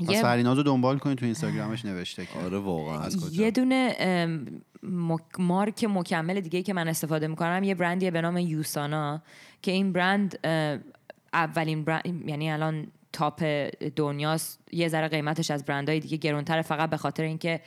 [0.00, 2.38] پس یه فریناز رو دنبال کنید تو اینستاگرامش نوشته که.
[2.38, 3.00] آره واقعا.
[3.00, 3.94] از کجا؟ یه دونه
[5.38, 7.62] مارک مکمل دیگه که من استفاده می‌کنم.
[7.62, 9.22] یه برندیه به نام یوسانا.
[9.62, 10.38] که این برند
[11.32, 13.44] اولین برند یعنی الان تاپ
[13.96, 17.60] دنیاست یه ذره قیمتش از برندهای دیگه گرونتره فقط به خاطر اینکه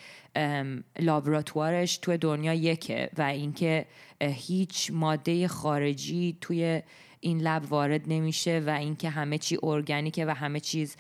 [1.00, 3.86] لابراتوارش توی دنیا یکه و اینکه
[4.22, 6.82] هیچ ماده خارجی توی
[7.22, 10.96] این لب وارد نمیشه و اینکه همه چی ارگانیکه و همه چیز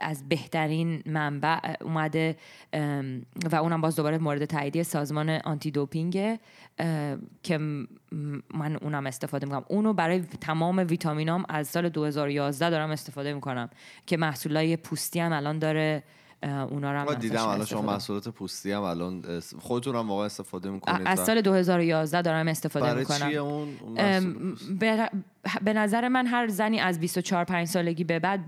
[0.00, 2.36] از بهترین منبع اومده
[3.52, 6.40] و اونم باز دوباره مورد تاییدیه سازمان آنتی دوپینگه
[7.42, 7.58] که
[8.54, 9.64] من اونم استفاده می‌کنم.
[9.68, 13.70] اونو برای تمام ویتامینام از سال 2011 دارم استفاده می‌کنم
[14.06, 16.02] که محصولای پوستی هم الان داره
[16.44, 21.06] اونا رو هم دیدم الان شما محصولات پوستی هم الان خودتون هم واقعا استفاده می‌کنید
[21.06, 23.28] از سال 2011 دارم استفاده برای می‌کنم.
[23.28, 23.68] چیه اون؟
[25.64, 28.40] به نظر من هر زنی از 24 5 سالگی به بعد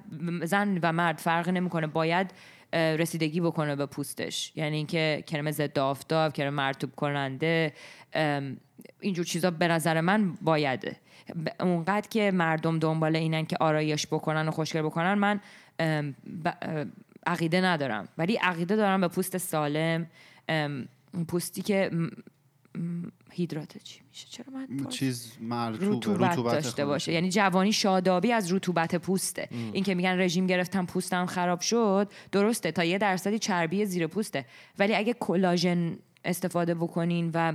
[0.43, 1.87] زن و مرد فرق نمی‌کنه.
[1.87, 2.31] باید
[2.73, 4.53] رسیدگی بکنه به پوستش.
[4.57, 7.73] یعنی اینکه کرم ضد آفتاب کرم مرطوب کننده
[9.01, 10.97] اینجور چیزا به نظر من بایده.
[11.47, 15.41] ب- اونقدر که مردم دنبال اینن که آرایش بکنن و خوشگل بکنن من
[17.27, 18.09] عقیده ندارم.
[18.19, 20.07] ولی عقیده دارم به پوست سالم
[20.49, 20.89] ام،
[21.29, 21.91] پوستی که
[23.33, 27.13] هیدراته چی میشه؟ چرا من چیز مرطوب رطوبت داشته باشه.
[27.13, 29.49] یعنی جوانی شادابی از رطوبت پوسته.
[29.73, 34.45] این که میگن رژیم گرفتم پوستم خراب شد درسته تا یه درصدی چربی زیر پوسته.
[34.79, 37.53] ولی اگه کلاژن استفاده بکنین و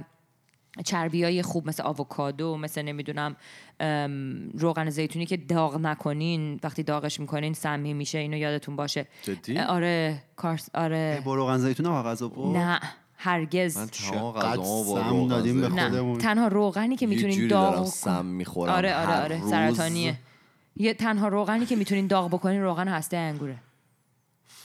[0.85, 3.35] چربی های خوب مثل آووکادو مثل نمی‌دونم
[4.53, 9.07] روغن زیتونی که داغ نکنین وقتی داغش می‌کنین سمی میشه اینو یادتون باشه.
[9.23, 11.21] جدی؟ آره کارس آره.
[11.25, 12.79] با روغن زیتون هم غذا بخور نه
[13.17, 13.77] هرگز.
[13.77, 16.17] من سم دادیم به خودمون.
[16.17, 19.41] تنها روغنی که می‌تونین داغ سم می‌خورم آره آره آره.
[19.49, 20.15] سرطانیه.
[20.77, 23.55] یه تنها روغنی که می‌تونین داغ بکنین روغن هسته انگوره.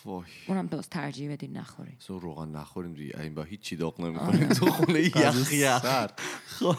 [0.04, 3.20] وای اونم دوست ترجیح بدین نخورین اصلا روغن نخوریم دیگه.
[3.20, 5.82] این با هیچی داغ نمی‌کنیم تو خونه یخ یخ.
[5.82, 6.20] سرد.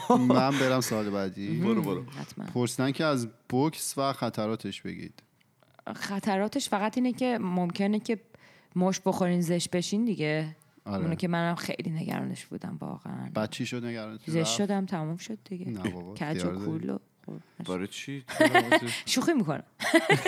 [0.09, 1.57] من برم سال بعدی.
[1.57, 2.05] برو برو.
[2.53, 5.23] پرسیدن که از بوکس و خطراتش بگید.
[5.95, 8.19] خطراتش فقط اینه که ممکنه که
[8.75, 10.55] مش بخورین زش بشین دیگه.
[10.85, 11.03] آره.
[11.03, 13.29] اونو که منم خیلی نگرانش بودم واقعا.
[13.33, 15.65] بعد چی شد نگران زش شدم تموم شد دیگه.
[15.65, 16.65] کج و اختیار داری.
[16.65, 16.99] کول و-
[17.69, 18.23] برای چی؟
[19.05, 19.63] شوخی می‌کنم.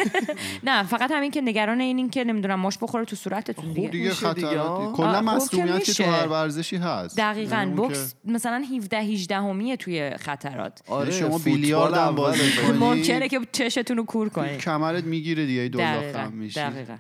[0.64, 3.88] نه فقط همین که نگران اینین که نمی‌دونم مش بخوره تو صورتتون خب دیگه.
[3.88, 4.94] دیگه میشه آه.
[4.94, 6.06] کلا آه، خب که مسئولیت که تو میشه.
[6.06, 7.18] هر ورزشی هست.
[7.18, 10.82] دقیقا یعنی بوکس مثلا 17 18 همیه توی خطرات.
[10.88, 12.42] آره شما فوتبال بیلیارد هم بازی.
[12.80, 16.60] ممکنه که چشتون رو کور کنید کمرت می‌گیره دیگه خم میشی.
[16.60, 16.96] دقیقا.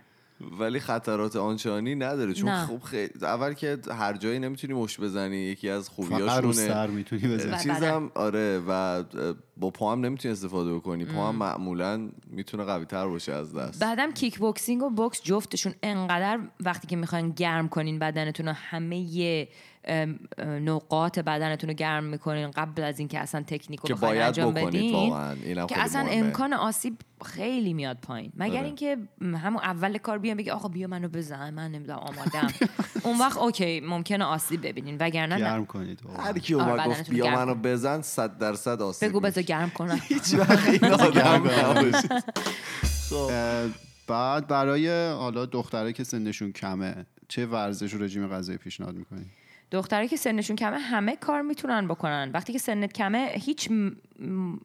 [0.59, 2.33] ولی خطرات آنچانی نداره.
[2.33, 2.65] چون نه.
[2.65, 6.53] خب خیلی اول که هر جایی نمی‌تونی مش بزنی یکی از خوبیاشونه.
[6.53, 7.51] سر می‌تونی بزنی.
[7.51, 9.03] و چیزم آره و
[9.57, 11.05] با پا هم نمی‌تونی استفاده بکنی.
[11.05, 13.81] پا هم معمولا می‌تونه قوی تر باشه از دست.
[13.83, 18.95] بعدم کیک بوکسینگ و بوکس جفتشون انقدر وقتی که می‌خواین گرم کنین بدنتون رو همه
[20.39, 25.09] نقاط بدنتون رو گرم می‌کنین قبل از اینکه اصلا تکنیک رو باید انجام بدین
[25.67, 26.25] که اصلا مهمه.
[26.25, 28.65] امکان آسیب خیلی میاد پایین مگر آره.
[28.65, 32.47] اینکه همون اول کار بیان بگی آقا بیا منو بزن من نمی‌دونم آمادم
[33.05, 35.99] اون وقت اوکی ممکنه آسیب ببینین وگرنه نه گرم کنید.
[36.19, 37.55] هر کی آره، اومد بدنتون گفت بیا منو.
[37.55, 39.43] بزن صد درصد آسیب بگو بذار.
[39.43, 41.43] گرم کنم هیچ وقت این آدم
[43.09, 43.31] خب.
[44.07, 49.25] بعد برای حالا دختره که سنشون کمه چه ورزش و رژیم غذایی پیشنهاد می‌کنی
[49.71, 53.73] دخترایی که سنشون کمه همه کار می‌تونن بکنن وقتی که سنت کمه هیچ م...
[54.19, 54.57] م...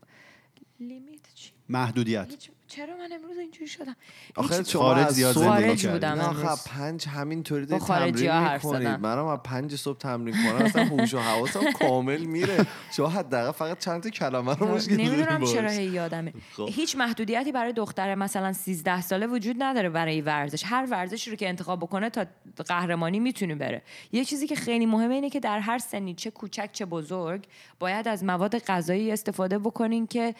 [0.80, 2.50] لیمیت چی؟ محدودیت هیچ...
[2.76, 3.96] چرا من امروز اینجوری شدم
[4.36, 5.86] آخه شما خارج از زیاد خارج.
[5.86, 6.52] بودم نه آخه.
[6.52, 8.88] از پنج همینطوری با دارید تمرین می‌کنید.
[8.88, 12.66] منم از پنج صبح تمرین کنم اصلا هوش و حواسم کامل میره
[12.96, 15.44] شما حداقل فقط چند تا کلمه رو مشکل نمی‌دونم.
[15.44, 16.68] چرا هی یادمه خب.
[16.72, 21.48] هیچ محدودیتی برای دختر مثلا 13 ساله وجود نداره برای ورزش هر ورزشی رو که
[21.48, 22.26] انتخاب بکنه تا
[22.66, 26.68] قهرمانی می‌تونه بره یه چیزی که خیلی مهمه اینه که در هر سنی چه کوچک
[26.72, 27.44] چه بزرگ
[27.78, 30.34] باید از مواد غذایی استفاده بکنین که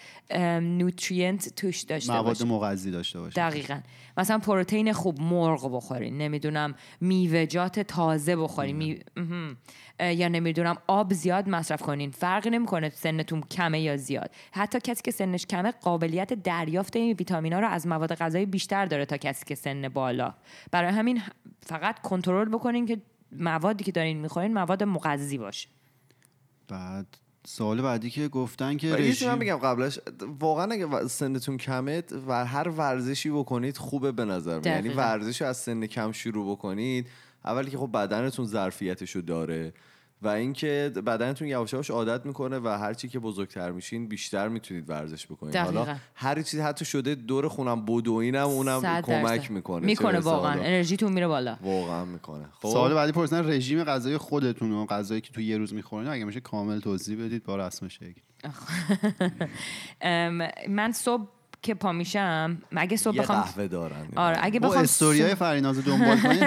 [0.60, 3.80] نوترینت توش داشته مواد مغذی داشته باشه دقیقا.
[4.16, 6.18] مثلا پروتئین خوب مرغ بخورین.
[6.18, 8.76] نمی‌دونم میوه‌جات تازه بخورین.
[8.76, 8.98] می...
[10.00, 12.10] یا نمی‌دونم آب زیاد مصرف کنین.
[12.10, 14.30] فرقی نمی‌کنه سنتون کمه یا زیاد.
[14.52, 19.06] حتی کسی که سنش کمه قابلیت دریافت این ویتامینا رو از مواد غذایی بیشتر داره
[19.06, 20.34] تا کسی که سن بالا.
[20.70, 21.22] برای همین
[21.66, 23.02] فقط کنترل بکنین که
[23.32, 25.68] موادی که دارین می‌خورین مواد مغذی باشه.
[26.68, 27.06] بعد
[27.46, 29.98] سوال بعدی که گفتن که چیزی من رژیم بگم قبلش
[30.40, 34.66] واقعا اگه سنتون کمه و هر ورزشی بکنید خوبه به نظر من.
[34.66, 34.88] یعنی.
[34.88, 37.06] ورزش رو از سن کم شروع بکنید
[37.44, 39.72] اولی که خب بدنتون ظرفیتشو داره
[40.22, 44.90] و اینکه بدنتون یواش یواش عادت می‌کنه و هر چی که بزرگتر میشین بیشتر می‌تونید
[44.90, 45.56] ورزش بکنید.
[45.56, 45.96] حالا.
[46.14, 49.50] هر چیزی حتی شده دور خونم بدوینم اونم کمک.
[49.50, 49.86] می‌کنه.
[49.86, 50.52] می‌کنه واقعا.
[50.52, 51.56] انرژیتون میره بالا.
[51.62, 52.44] واقعا می‌کنه.
[52.60, 56.24] خب؟ سوال بعدی پرسیدن رژیم غذایی خودتون و غذایی که تو یه روز می‌خورین اگه
[56.24, 58.20] میشه کامل توضیح بدید با رسم شکل.
[60.00, 61.28] ام، من صبح
[61.64, 66.20] که پا میشم اگه صبح یه بخوام قهوه دارن آره اگه بخوام استوریای فریناز دنبال
[66.20, 66.40] کنید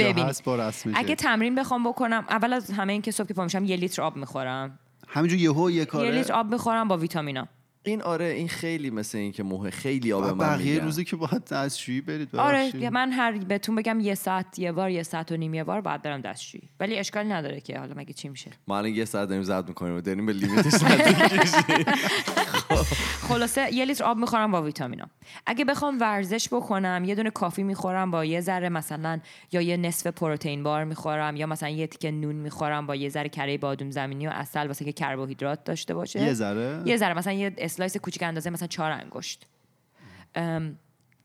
[0.00, 0.42] ببینید.
[0.44, 3.64] با رسم اگه تمرین بخوام بکنم اول از همه این که صبح که پا میشم
[3.64, 7.48] یه لیتر آب می‌خورم همینجور یهو یه یه کاره لیتر آب می‌خورم با ویتامینا
[7.86, 10.78] این آره این خیلی مثل این که موه خیلی آب من بقیه.
[10.78, 12.76] روزی که باید دستشویی برید آره.
[12.76, 15.80] یا من هر بهتون بگم یه ساعت یه بار یه ساعت و نیم یه بار
[15.80, 19.28] باید برم دستشویی ولی اشکالی نداره که حالا مگه چی میشه ما الان یه ساعت
[19.28, 20.72] داریم ضبط می‌کنیم و داریم به limit ش.
[23.28, 25.06] خلاصه یه لیتر آب می‌خورم با ویتامینا.
[25.46, 29.20] اگه بخوام ورزش بکنم یه دونه coffee می‌خورم با یه ذره مثلا
[29.52, 33.28] یا یه نصف protein bar می‌خورم یا مثلا یه تیکه نون می‌خورم با یه ذره
[33.28, 36.22] کره بادوم زمینی و عسل واسه که کربوهیدرات داشته باشه.
[36.22, 39.46] یه ذره؟ یه ذره مثلا یه slice کوچیک اندازه مثلا چهار انگشت.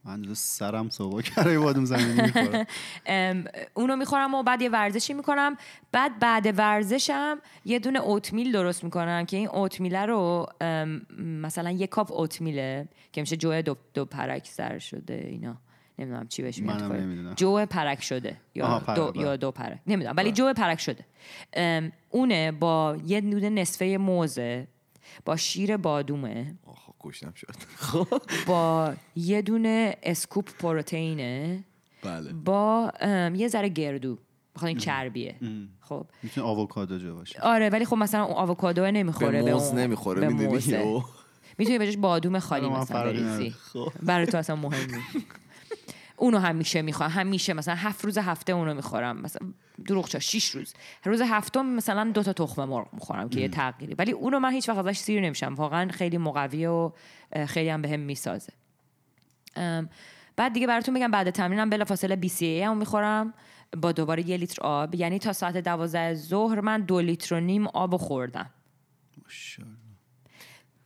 [0.05, 2.65] من جز سرم صبح کره بادوم زمینی می‌خورم.
[3.79, 5.57] اونو می‌خورم و بعد یه ورزشی می‌کنم.
[5.91, 10.45] بعد بعد ورزشم یه دونه اوتمیل درست می‌کنم که این اوتمیله رو
[11.19, 15.57] مثلا یه کاپ اوتمیله که میشه جو دو, دو پرک سر شده اینا.
[15.99, 17.35] نمی‌دونم چی بهش میاد.
[17.35, 19.21] جو پرک شده یا پرک، دو.
[19.21, 19.79] یا دو پرک.
[19.87, 21.05] نمی‌دونم ولی جو پرک شده.
[22.09, 24.67] اونه با یه دونه نصفه موزه.
[25.25, 26.55] با شیر بادومه.
[26.65, 27.55] آخ گوشتم شد.
[27.75, 31.63] خب با یه دونه اسکوپ پروتئینه.
[32.03, 32.33] بله.
[32.33, 32.91] با
[33.35, 34.17] یه ذره گردو.
[34.55, 35.35] بخاطر این چربیه.
[35.79, 36.05] خب.
[36.23, 37.39] می‌تونه آووکادو جو باشه.
[37.41, 41.03] آره ولی خب مثلا اون آووکادو نمی‌خوره به به موز نمی‌خوره به می‌دونی.
[41.57, 43.49] می‌تونی بهش بادوم خالی من مثلا بریزی.
[43.49, 43.91] خب.
[44.03, 45.27] برای تو اصلا مهم نیست.
[46.19, 47.09] اونو همیشه می‌خوام.
[47.09, 49.21] همیشه مثلا هفت روز هفته اونو می‌خورم.
[49.21, 49.53] مثلا
[49.85, 50.73] دروغ چه؟ شش روز.
[51.03, 53.95] روز هفتم مثلا دو تا تخم مرغ می‌خورم که یه تغییری.
[53.99, 55.55] ولی اونو من هیچ وقت ازش سیر نمیشم.
[55.55, 56.91] واقعا خیلی مقوی و
[57.47, 58.53] خیلی هم بهم می‌سازه.
[59.55, 59.89] ام،
[60.35, 63.33] بعد دیگه براتون بگم بعد تمرینم بلافاصله بی سی ای هم می‌خورم.
[63.77, 64.95] با دوباره یه لیتر آب.
[64.95, 68.49] یعنی تا ساعت دوازده ظهر من دو لیتر و نیم آب خوردم.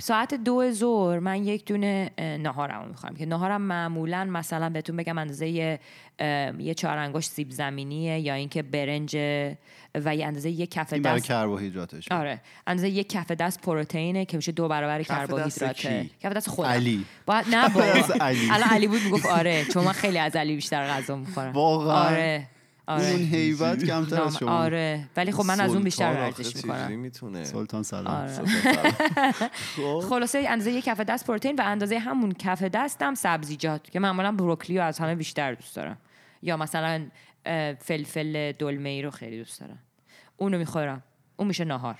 [0.04, 5.18] ساعت دو ظهر من یک دونه اه، ناهارم می‌خورم که ناهارم معمولا مثلا بهتون بگم
[5.18, 5.80] اندازه یه,
[6.60, 9.16] یه چهار انگشت سیب زمینیه یا اینکه برنج
[9.96, 14.26] و یه اندازه یه کف این برای دست کربوهیدراتش آره اندازه یک کف دست پروتئینه
[14.26, 17.06] که میشه دو برابر دست کربوهیدراته؟ کف دست خودم علی.
[17.26, 18.50] باید نه دست علی.
[18.52, 22.48] الان علی بود می‌گفت آره چون من خیلی از علی بیشتر غذا می‌خورم واقعا؟ آره
[22.88, 23.10] آره.
[23.10, 24.52] اون هیبت کمتر از شما.
[24.52, 25.10] آره.
[25.18, 26.92] ولی خب من از اون بیشتر سلطان ورزش می‌کنم.
[26.92, 27.44] می‌تونه.
[27.44, 28.08] سلطان سلام.
[28.08, 28.32] آره.
[29.76, 30.00] خب.
[30.10, 34.78] خلاصه اندازه یک کف دست پروتئین و اندازه همون کف دستم سبزیجات که معمولا بروکلی
[34.78, 35.98] رو از همه بیشتر دوست دارم.
[36.42, 37.06] یا مثلا
[37.80, 39.80] فلفل دلمه ای رو خیلی دوست دارم.
[40.38, 41.04] اونو می‌خورم.
[41.38, 41.96] اون میشه ناهار.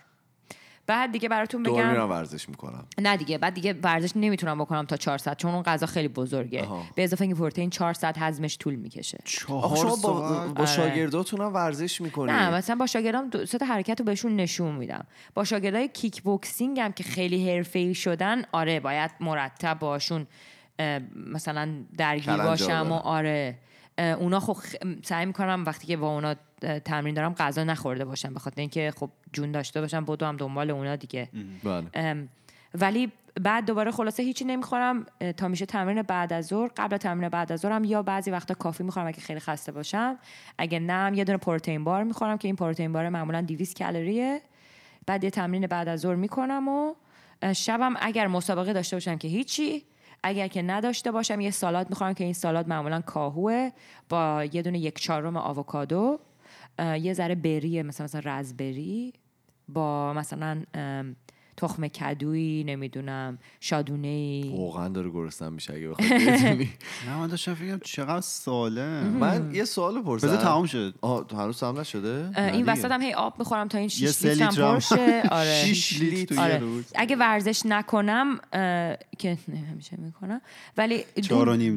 [0.88, 4.98] بعد دیگه براتون دور بگم ورزش می‌کنم نه دیگه بعد دیگه ورزش نمی‌تونم بکنم تا
[4.98, 6.84] 4 ساعت چون اون غذا خیلی بزرگه آها.
[6.96, 10.66] به اضافه اینکه پروتئین 4 ساعت هضمش طول می‌کشه چهار شما با, با.
[10.66, 14.76] شاگرداتون هم ورزش می‌کنی نه مثلا با شاگردام دو سه تا حرکت رو بهشون نشون
[14.76, 20.28] میدم با شاگردای کیک بوکسینگ هم که خیلی حرفه‌ای شدن آره باید مرتب باشون
[21.16, 22.94] مثلا درگیر باشم و.
[22.94, 23.58] آره
[23.98, 26.36] اونا خب خ- سعی می‌کنم وقتی که با اونا
[26.86, 30.72] تمرین دارم غذا نخورده باشم به خاطر اینکه خب جون داشته باشم بدو هم دنبال
[30.72, 31.30] اونا دیگه.
[31.64, 32.28] بله.
[32.74, 35.06] ولی بعد دوباره خلاصه هیچی نمی‌خورم
[35.38, 36.70] تا میشه تمرین بعد از ظهر.
[36.78, 40.18] قبل تمرین بعد از ظهرم یا بعضی وقتا کافی می‌خورم اگه خیلی خسته باشم
[40.58, 44.42] اگه نه هم یه دونه پروتئین بار می‌خورم که این پروتئین بار معمولا 200 کالریه
[45.06, 46.94] بعد یه تمرین بعد از ظهر می‌کنم و
[47.54, 49.84] شبم اگر مسابقه داشته باشم که هیچی
[50.24, 53.70] اگر که نداشته باشم یه سالاد می‌خورم که این سالاد معمولا کاهوه
[54.10, 56.20] با یه دونه یک چهارم آووکادو
[56.80, 59.14] یه ذره بریه مثلا مثلا رزبری
[59.68, 60.64] با مثلا
[61.58, 66.70] تخم کدویی نمی‌دونم شادونه ای واقعا داره گرسنم میشه اگه بخوای بدونی.
[67.08, 69.04] نه من داشتم فکرم چقدر ساله.
[69.04, 70.34] من یه سوال پرسیدم.
[70.34, 72.66] بذار تمام شد آه تو هنوز تمام نشده؟ این.
[72.66, 74.74] وسط هم هی آب می‌خورم تا این یه 6 سه لیترم لیترم.
[74.74, 75.64] پر شه آره.
[75.66, 76.26] شیش لیتر.
[76.26, 76.58] تو یه آره.
[76.58, 78.40] روز اگه ورزش نکنم
[79.18, 80.42] که نه همیشه می‌کنم.
[80.78, 81.04] ولی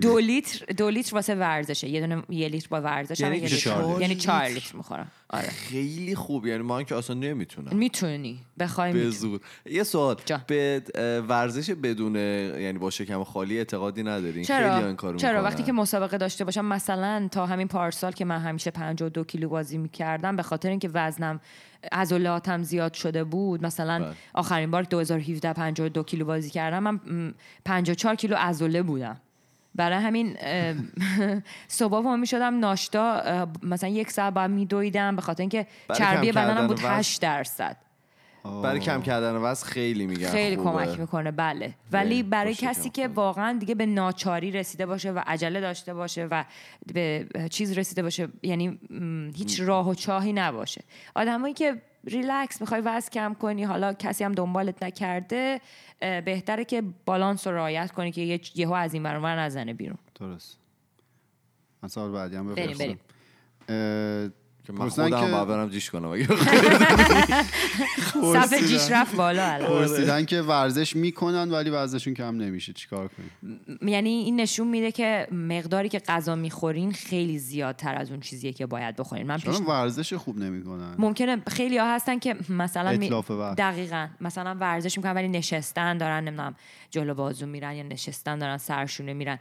[0.00, 0.64] دو, لیتر.
[0.76, 1.88] دو لیتر واسه ورزشه.
[1.88, 3.70] یه دونه یه لیتر با ورزش یعنی یه که لیتر.
[3.70, 5.10] چهار یعنی لیتر؟ لیتر می‌خورم.
[5.30, 5.48] آره.
[5.48, 6.46] خیلی خوب.
[6.46, 7.76] یعنی من که اصلا نمی‌تونم.
[7.76, 8.38] می‌تونی.
[8.58, 9.40] بخوای به می‌تونی زور.
[9.70, 10.40] یه سوال جا.
[10.46, 10.82] به
[11.28, 15.44] ورزش بدون یعنی با شکم خالی اعتقادی ندارین خیلی چرا این کارو چرا می‌کنن.
[15.44, 19.78] وقتی که مسابقه داشته باشم مثلا تا همین پارسال که من همیشه 52 کیلو بازی
[19.78, 21.40] می‌کردم به خاطر اینکه وزنم
[21.92, 24.14] عضلاتم زیاد شده بود مثلا بله.
[24.34, 29.16] آخرین بار 2017 52 کیلو بازی کردم من م، 54 کیلو عضله بودم
[29.74, 30.36] برای همین
[31.68, 33.22] صبح پا می شدم ناشتا
[33.62, 37.76] مثلا یک ساعت بعد میدویدم به خاطر اینکه چربی بدنم بود وزن؟ 8 درصد
[38.62, 40.70] برای کم کردن وزن خیلی میگن خیلی خوبه.
[40.70, 41.30] کمک می‌کنه.
[41.30, 41.74] بله.
[41.92, 43.14] ولی با برای کسی که خالی.
[43.14, 46.44] واقعا دیگه به ناچاری رسیده باشه و عجله داشته باشه و
[46.94, 48.78] به چیز رسیده باشه یعنی
[49.36, 50.84] هیچ راه و چاهی نباشه.
[51.16, 55.60] آدمایی که ریلکس می‌خوای وزن کم کنی حالا کسی هم دنبالت نکرده
[56.00, 59.74] بهتره که بالانس رو رعایت کنی که یه- یهو از این ور اون ور نزنه
[59.74, 59.98] بیرون.
[60.20, 60.58] درست.
[61.82, 62.78] من سال بعدی هم بریم، بپرسم.
[62.78, 62.98] بریم.
[63.68, 64.30] اه،
[64.66, 66.26] که من خودم که- باید برم جیش کنم اگه
[68.34, 69.68] صف جیش رفت بالا الان.
[69.68, 75.28] پرسیدن که ورزش می‌کنن ولی وزنشون کم نمیشه چیکار کنیم؟ یعنی این نشون میده که
[75.32, 79.26] مقداری که غذا می‌خورین خیلی زیادتر از اون چیزیه که باید بخورین.
[79.26, 83.10] من پیش چون ورزش خوب نمی‌کنن؟ ممکنه خیلی ها هستن که مثلا می-.
[83.58, 84.06] دقیقا.
[84.20, 86.54] مثلا ورزش می‌کنن ولی نشستن دارن نمی‌دونم
[86.90, 89.38] جلو بازو میرن یا نشستن دارن سرشونه میرن.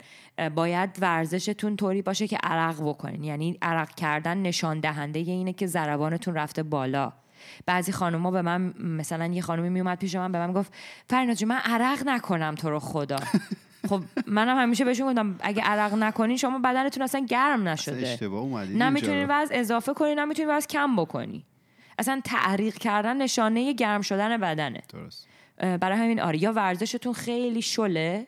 [0.56, 3.24] باید ورزشتون طوری باشه که عرق بکنین.
[3.24, 7.14] یعنی عرق کردن نشان دهنده اینه که ضربانتون رفته بالا.
[7.66, 10.74] بعضی خانوما به من مثلا یه خانومی میومد پیش من به من گفت
[11.10, 13.20] فریناز جون، من عرق نکنم تو رو خدا.
[13.90, 18.08] خب منم همیشه بهشون گفتم اگه عرق نکنین شما بدنتون اصلا گرم نشده.
[18.08, 18.90] اشتباه نه اینجا.
[18.90, 21.46] می‌تونی وزن اضافه کنی نه می‌تونی وزن کم بکنی.
[22.00, 24.82] اصلا تعریق کردن نشانه گرم شدن بدنه.
[24.94, 25.28] درست.
[25.58, 26.44] برای همین آره.
[26.44, 28.28] یا ورزشتون خیلی شله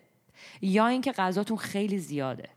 [0.61, 2.49] یا اینکه غذاتون خیلی زیاده.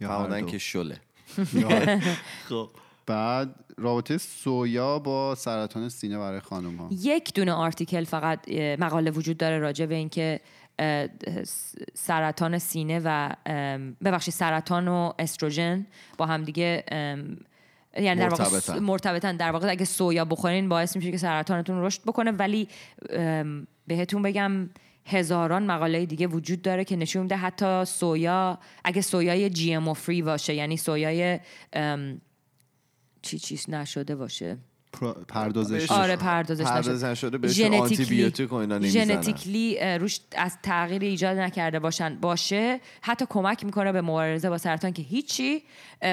[0.00, 0.40] یا.
[0.40, 1.00] که شله.
[2.48, 2.70] خب.
[3.06, 6.88] بعد رابطه سویا با سرطان سینه برای خانم ها.
[6.90, 8.48] یک دونه آرتیکل فقط
[8.78, 10.40] مقاله وجود داره راجع به اینکه
[11.94, 13.32] سرطان سینه و
[14.04, 15.86] ببخشید سرطان و استروژن
[16.18, 17.36] با هم دیگه ام،
[17.96, 19.36] یعنی در واقع مرتبطن.
[19.36, 22.30] در واقع اگه سویا بخورین باعث میشه که سرطانتون رشد بکنه.
[22.30, 22.68] ولی
[23.86, 24.70] بهتون بگم
[25.06, 30.22] هزاران مقاله دیگه وجود داره که نشون میده حتی سویا اگه سویای جی ام فری
[30.22, 31.38] باشه یعنی سویای
[33.22, 34.58] چی چیز نشده باشه.
[34.92, 40.58] پر- پردازش آره پردازش پردازش نشده بهش ژنتیکلی- آنتی بیوتیک و اینا ژنتیکلی روش از
[40.62, 42.14] تغییر ایجاد نکرده باشن.
[42.20, 42.80] باشه.
[43.02, 45.62] حتی کمک می‌کنه به مبارزه با سرطان که هیچی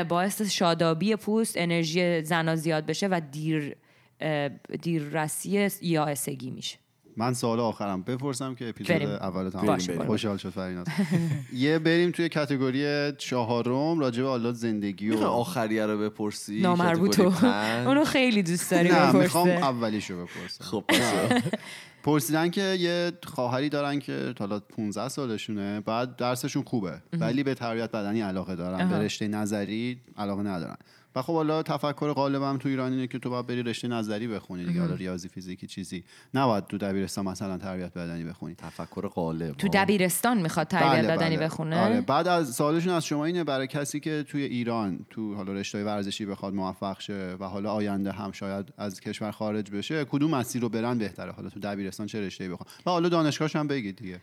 [0.10, 3.76] باعث شادابی پوست انرژی زنا زیاد بشه و دیر
[4.22, 4.50] اه،
[4.82, 6.78] دیررسی یا اسگی میشه.
[7.18, 8.02] من سوال آخرم.
[8.02, 9.02] بپرسم که اپیزود.
[9.02, 9.78] اول تمام.
[10.08, 10.88] خوشحال شد فریناز.
[11.54, 17.34] یه بریم توی کاتگوری چهارم راجع به حالات زندگی و آخریه رو بپرسی؟ نامربوطو؟
[17.88, 20.64] اونو خیلی دوست داری نه می‌خوام اولیشو بپرسم.
[20.64, 20.84] خب
[22.04, 27.92] پرسیدن که یه خواهری دارن که حالا 15 سالشونه بعد درسشون خوبه ولی به تربیت
[27.92, 28.90] بدنی علاقه دارن.
[28.90, 29.00] به.
[29.00, 30.78] رشته نظری علاقه ندارن.
[31.16, 34.66] و خب حالا تفکر غالبم تو ایران اینه که تو باید بری رشته نظری بخونی
[34.66, 36.04] دیگه حالا ریاضی فیزیکی چیزی.
[36.34, 38.56] نباید تو دبیرستان مثلا تربیت بدنی بخونی.
[38.56, 41.46] تفکر غالب تو دبیرستان می‌خواد تربیت بله، بدنی بله.
[41.46, 42.02] بخونه؟ آره.
[42.02, 46.26] بعد از سوالشون از شما اینه برای کسی که توی ایران تو حالا رشته ورزشی
[46.26, 50.70] بخواد موفق شه و حالا آینده هم شاید از کشور خارج بشه کدوم مسیر رو
[50.70, 54.20] برن بهتره؟ حالا تو دبیرستان چه رشته‌ای بخوان و حالا دانشگاهش هم بگید دیگه.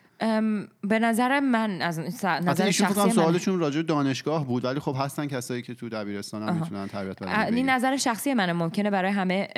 [0.82, 4.64] به نظر من از نظر ایشون فکر کنم شخصی من سوالشون راجع به دانشگاه بود
[4.64, 7.70] ولی خب هستن کسایی که تو دبیرستان هم می‌تونن تربیت بدنی این.
[7.70, 9.48] نظر شخصی منه ممکنه برای همه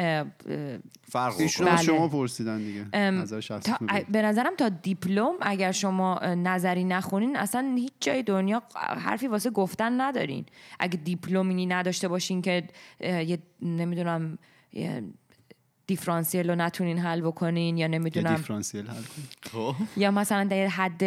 [1.10, 1.82] فرق ایشون بله.
[1.82, 7.36] شما پرسیدن دیگه ام، نظر شخصی تا- به نظرم تا دیپلم اگر شما نظری نخونین
[7.36, 8.62] اصلا هیچ جای دنیا
[8.98, 10.46] حرفی واسه گفتن ندارین
[10.80, 12.62] اگه دیپلمینی نداشته باشین که
[13.00, 14.38] یه نمی‌دونم
[14.72, 15.02] یه
[15.88, 18.36] دیفرانسیل رو نتونین حل بکنین یا نمی‌دونم.
[18.36, 19.74] دیفرانسیل حل کن خب.
[19.96, 21.02] یا مثلا در حد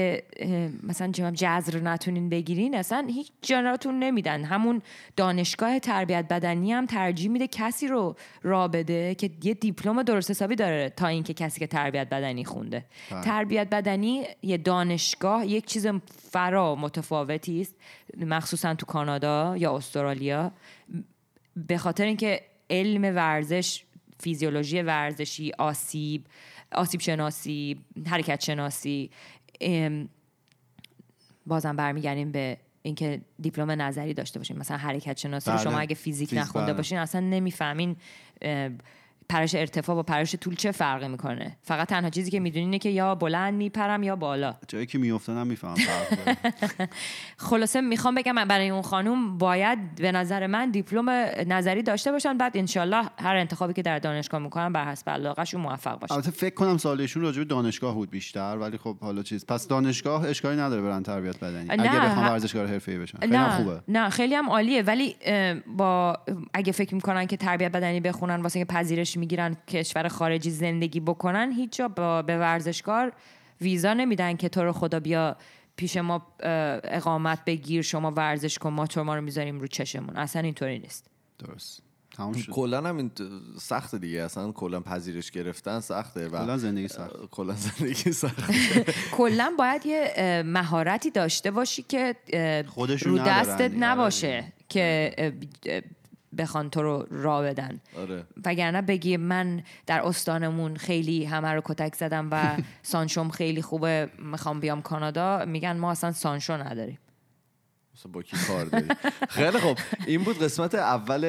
[0.83, 4.43] مثلا جذر نتونین بگیرین اصلا هیچ جاناتون نمیدن.
[4.43, 4.81] همون
[5.15, 10.55] دانشگاه تربیت بدنی هم ترجیح میده کسی رو را بده که یه دیپلم درست حسابی
[10.55, 12.85] داره تا اینکه کسی که تربیت بدنی خونده.
[13.11, 13.21] بله.
[13.21, 15.87] تربیت بدنی یه دانشگاه یک چیز
[16.31, 17.75] فرا متفاوتی است
[18.17, 20.51] مخصوصا تو کانادا یا استرالیا.
[21.55, 23.83] به خاطر اینکه علم ورزش
[24.21, 26.25] فیزیولوژی ورزشی آسیب
[26.71, 29.09] آسیب شناسی حرکت شناسی
[31.45, 35.63] بازم برمیگردیم به اینکه دیپلم نظری داشته باشین مثلا حرکت شناسی رو بله.
[35.63, 36.77] شما اگه فیزیک فیز- نخونده بله.
[36.77, 37.95] باشین اصلا نمی‌فهمین
[39.31, 42.89] پرش ارتفاع با پرش طول چه فرقی می‌کنه؟ فقط تنها چیزی که می‌دونین اینه که
[42.89, 44.55] یا بلند میپرم یا بالا.
[44.67, 45.75] جایی که میافتادم می‌فهمم.
[47.37, 51.09] خلاصه می‌خوام بگم من برای اون خانوم باید به نظر من دیپلم
[51.47, 52.37] نظری داشته باشن.
[52.37, 56.13] بعد انشالله هر انتخابی که در دانشگاه می‌کنن بر حسب علاقهشون موفق باشن.
[56.13, 58.57] البته فکر کنم سالشون راجع به دانشگاه بود بیشتر.
[58.57, 59.45] ولی خب حالا چیز.
[59.45, 61.65] پس دانشگاه اشکالی نداره برن تربیت بدنی.
[61.65, 63.81] نه، اگه بخوام ورزشکار حرفه‌ای بشن خیلی نه خوبه.
[63.87, 64.81] نه خیلی هم عالیه.
[64.81, 65.15] ولی
[65.77, 66.17] با
[66.53, 71.77] اگه فکر می‌کنن که تربیت بدنی بخونن واسه پذیرش می‌گیرن کشور خارجی زندگی بکنن هیچ
[71.77, 73.11] جا با به ورزشکار
[73.61, 75.35] ویزا نمیدن که تو رو خدا بیا
[75.75, 76.27] پیش ما
[76.83, 80.17] اقامت بگیر شما ورزش کن ما تو ما رو می‌ذاریم رو چشمون.
[80.17, 81.07] اصلا اینطوری نیست.
[81.39, 81.81] درست.
[82.51, 83.11] کلا هم این
[83.59, 84.23] سخته دیگه.
[84.23, 87.15] اصلا کلا پذیرش گرفتن سخته و کلا زندگی سخت.
[87.31, 88.53] کلا زندگی سخته
[89.17, 92.15] کلا باید یه مهارتی داشته باشی که
[93.01, 93.79] رو دستت دیگه.
[93.79, 95.31] نباشه که اه،
[96.37, 97.81] بخوان تو رو را بدن.
[97.97, 98.23] آره.
[98.45, 104.59] وگرنه بگی من در استانمون خیلی همه رو کتک زدم و سانشوم خیلی خوبه می‌خوام
[104.59, 106.97] بیام کانادا میگن ما اصلا سانشو نداریم.
[108.13, 108.87] با کی کار داری؟
[109.29, 109.77] خیلی خب
[110.07, 111.23] این بود قسمت اول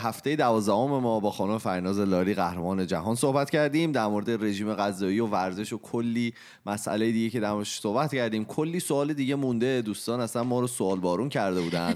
[0.00, 5.20] هفته دوازدهم ما با خانم فرناز لاری قهرمان جهان صحبت کردیم در مورد رژیم غذایی
[5.20, 6.34] و ورزش و کلی
[6.66, 8.44] مسئله دیگه که در موردش صحبت کردیم.
[8.44, 9.82] کلی سوال دیگه مونده.
[9.82, 11.94] دوستان اصلا ما رو سوال بارون کرده بودن.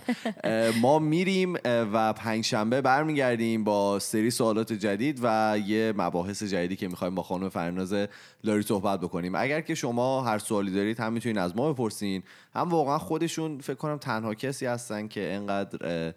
[0.81, 7.15] ما میریم و پنجشنبه برمیگردیم با سری سوالات جدید و یه مباحث جدیدی که می‌خوایم
[7.15, 7.95] با خانم فرناز
[8.45, 9.35] لاری صحبت بکنیم.
[9.35, 12.23] اگر که شما هر سوالی دارید هم می‌تونید از ما بپرسین
[12.55, 16.13] هم واقعا خودشون فکر کنم تنها کسی هستن که انقدر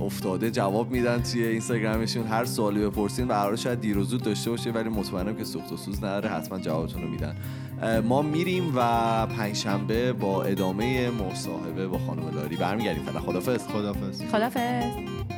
[0.00, 2.26] افتاده جواب میدن توی اینستاگرامشون.
[2.26, 5.72] هر سوالی بپرسین و قرار شاید دیر و زود داشته باشه ولی مطمئنم که سوخت
[5.72, 7.36] و سوز نداره حتما جوابتون رو میدن.
[8.00, 8.80] ما میریم و
[9.26, 12.56] پنجشنبه با ادامه مصاحبه با خانم لاری.
[12.56, 13.04] برمیگردیم.
[13.04, 15.37] فعلا خدافظ خدافظ خدافظ